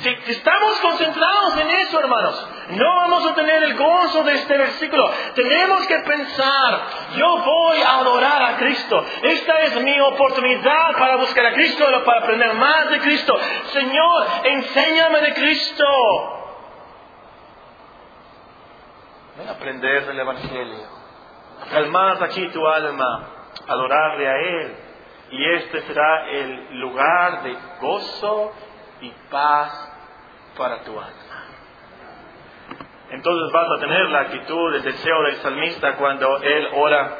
si 0.00 0.08
estamos 0.32 0.78
concentrados 0.80 1.56
en 1.58 1.70
eso, 1.70 1.98
hermanos, 1.98 2.48
no 2.70 2.94
vamos 2.96 3.30
a 3.30 3.34
tener 3.34 3.62
el 3.62 3.74
gozo 3.76 4.22
de 4.24 4.34
este 4.34 4.56
versículo. 4.56 5.10
Tenemos 5.34 5.86
que 5.86 5.98
pensar, 6.00 6.80
yo 7.16 7.38
voy 7.38 7.80
a 7.80 7.98
adorar 7.98 8.42
a 8.42 8.56
Cristo. 8.58 9.04
Esta 9.22 9.60
es 9.60 9.82
mi 9.82 9.98
oportunidad 10.00 10.92
para 10.98 11.16
buscar 11.16 11.46
a 11.46 11.52
Cristo, 11.52 11.86
para 12.04 12.20
aprender 12.20 12.54
más 12.54 12.90
de 12.90 13.00
Cristo. 13.00 13.38
Señor, 13.72 14.26
enséñame 14.44 15.20
de 15.22 15.34
Cristo. 15.34 15.86
Ven 19.38 19.48
a 19.48 19.52
aprender 19.52 20.06
del 20.06 20.18
Evangelio. 20.18 20.96
Calmad 21.70 22.22
aquí 22.22 22.48
tu 22.48 22.66
alma, 22.66 23.28
adorarle 23.66 24.28
a 24.28 24.36
Él. 24.36 24.76
Y 25.30 25.54
este 25.54 25.82
será 25.82 26.28
el 26.30 26.78
lugar 26.78 27.42
de 27.42 27.56
gozo 27.80 28.52
y 29.00 29.10
paz 29.30 29.92
para 30.56 30.82
tu 30.82 30.92
alma. 30.92 31.26
Entonces 33.10 33.52
vas 33.52 33.68
a 33.70 33.80
tener 33.80 34.10
la 34.10 34.20
actitud, 34.20 34.74
el 34.74 34.82
deseo 34.82 35.22
del 35.22 35.36
salmista 35.36 35.96
cuando 35.96 36.42
él 36.42 36.68
ora. 36.74 37.18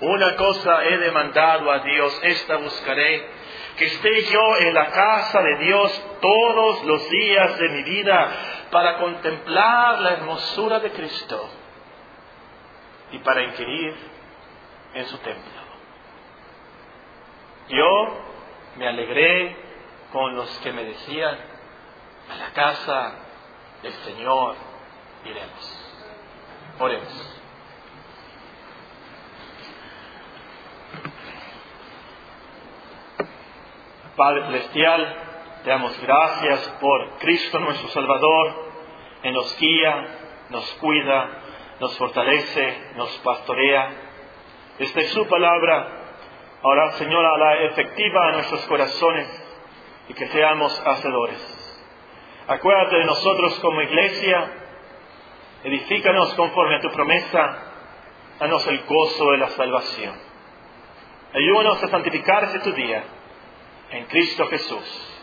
Una 0.00 0.36
cosa 0.36 0.84
he 0.84 0.98
demandado 0.98 1.70
a 1.70 1.78
Dios, 1.80 2.20
esta 2.22 2.56
buscaré, 2.56 3.28
que 3.76 3.84
esté 3.86 4.22
yo 4.24 4.56
en 4.60 4.74
la 4.74 4.86
casa 4.86 5.42
de 5.42 5.56
Dios 5.58 6.04
todos 6.20 6.84
los 6.84 7.10
días 7.10 7.58
de 7.58 7.68
mi 7.70 7.82
vida 7.82 8.30
para 8.70 8.98
contemplar 8.98 10.00
la 10.00 10.10
hermosura 10.14 10.80
de 10.80 10.90
Cristo 10.90 11.48
y 13.12 13.18
para 13.18 13.42
inquirir 13.42 13.94
en 14.94 15.06
su 15.06 15.18
templo. 15.18 15.62
Yo 17.68 18.24
me 18.76 18.88
alegré 18.88 19.63
con 20.14 20.36
los 20.36 20.48
que 20.60 20.72
me 20.72 20.84
decían, 20.84 21.36
a 22.30 22.36
la 22.36 22.52
casa 22.52 23.14
del 23.82 23.92
Señor 23.92 24.54
iremos. 25.24 25.92
Oremos. 26.78 27.40
Padre 34.16 34.44
Celestial, 34.44 35.16
te 35.64 35.70
damos 35.70 36.00
gracias 36.00 36.60
por 36.80 37.18
Cristo 37.18 37.58
nuestro 37.58 37.88
Salvador, 37.88 38.70
que 39.20 39.32
nos 39.32 39.58
guía, 39.58 40.06
nos 40.50 40.64
cuida, 40.74 41.28
nos 41.80 41.98
fortalece, 41.98 42.92
nos 42.94 43.10
pastorea. 43.18 43.90
Esta 44.78 45.00
es 45.00 45.08
su 45.08 45.26
palabra. 45.26 45.88
Ahora, 46.62 46.92
Señor, 46.92 47.36
la 47.36 47.64
efectiva 47.64 48.28
a 48.28 48.32
nuestros 48.34 48.64
corazones 48.66 49.43
y 50.08 50.14
que 50.14 50.28
seamos 50.28 50.80
hacedores. 50.84 51.54
Acuérdate 52.46 52.96
de 52.96 53.04
nosotros 53.04 53.58
como 53.60 53.80
iglesia, 53.80 54.50
edifícanos 55.64 56.34
conforme 56.34 56.76
a 56.76 56.80
tu 56.80 56.90
promesa, 56.90 57.58
danos 58.38 58.66
el 58.66 58.84
gozo 58.84 59.30
de 59.30 59.38
la 59.38 59.48
salvación. 59.50 60.14
Ayúdanos 61.32 61.82
a 61.82 61.88
santificar 61.88 62.44
este 62.44 62.60
tu 62.60 62.72
día. 62.72 63.02
En 63.90 64.06
Cristo 64.06 64.46
Jesús. 64.46 65.22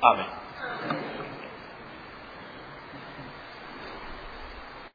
Amén. 0.00 0.47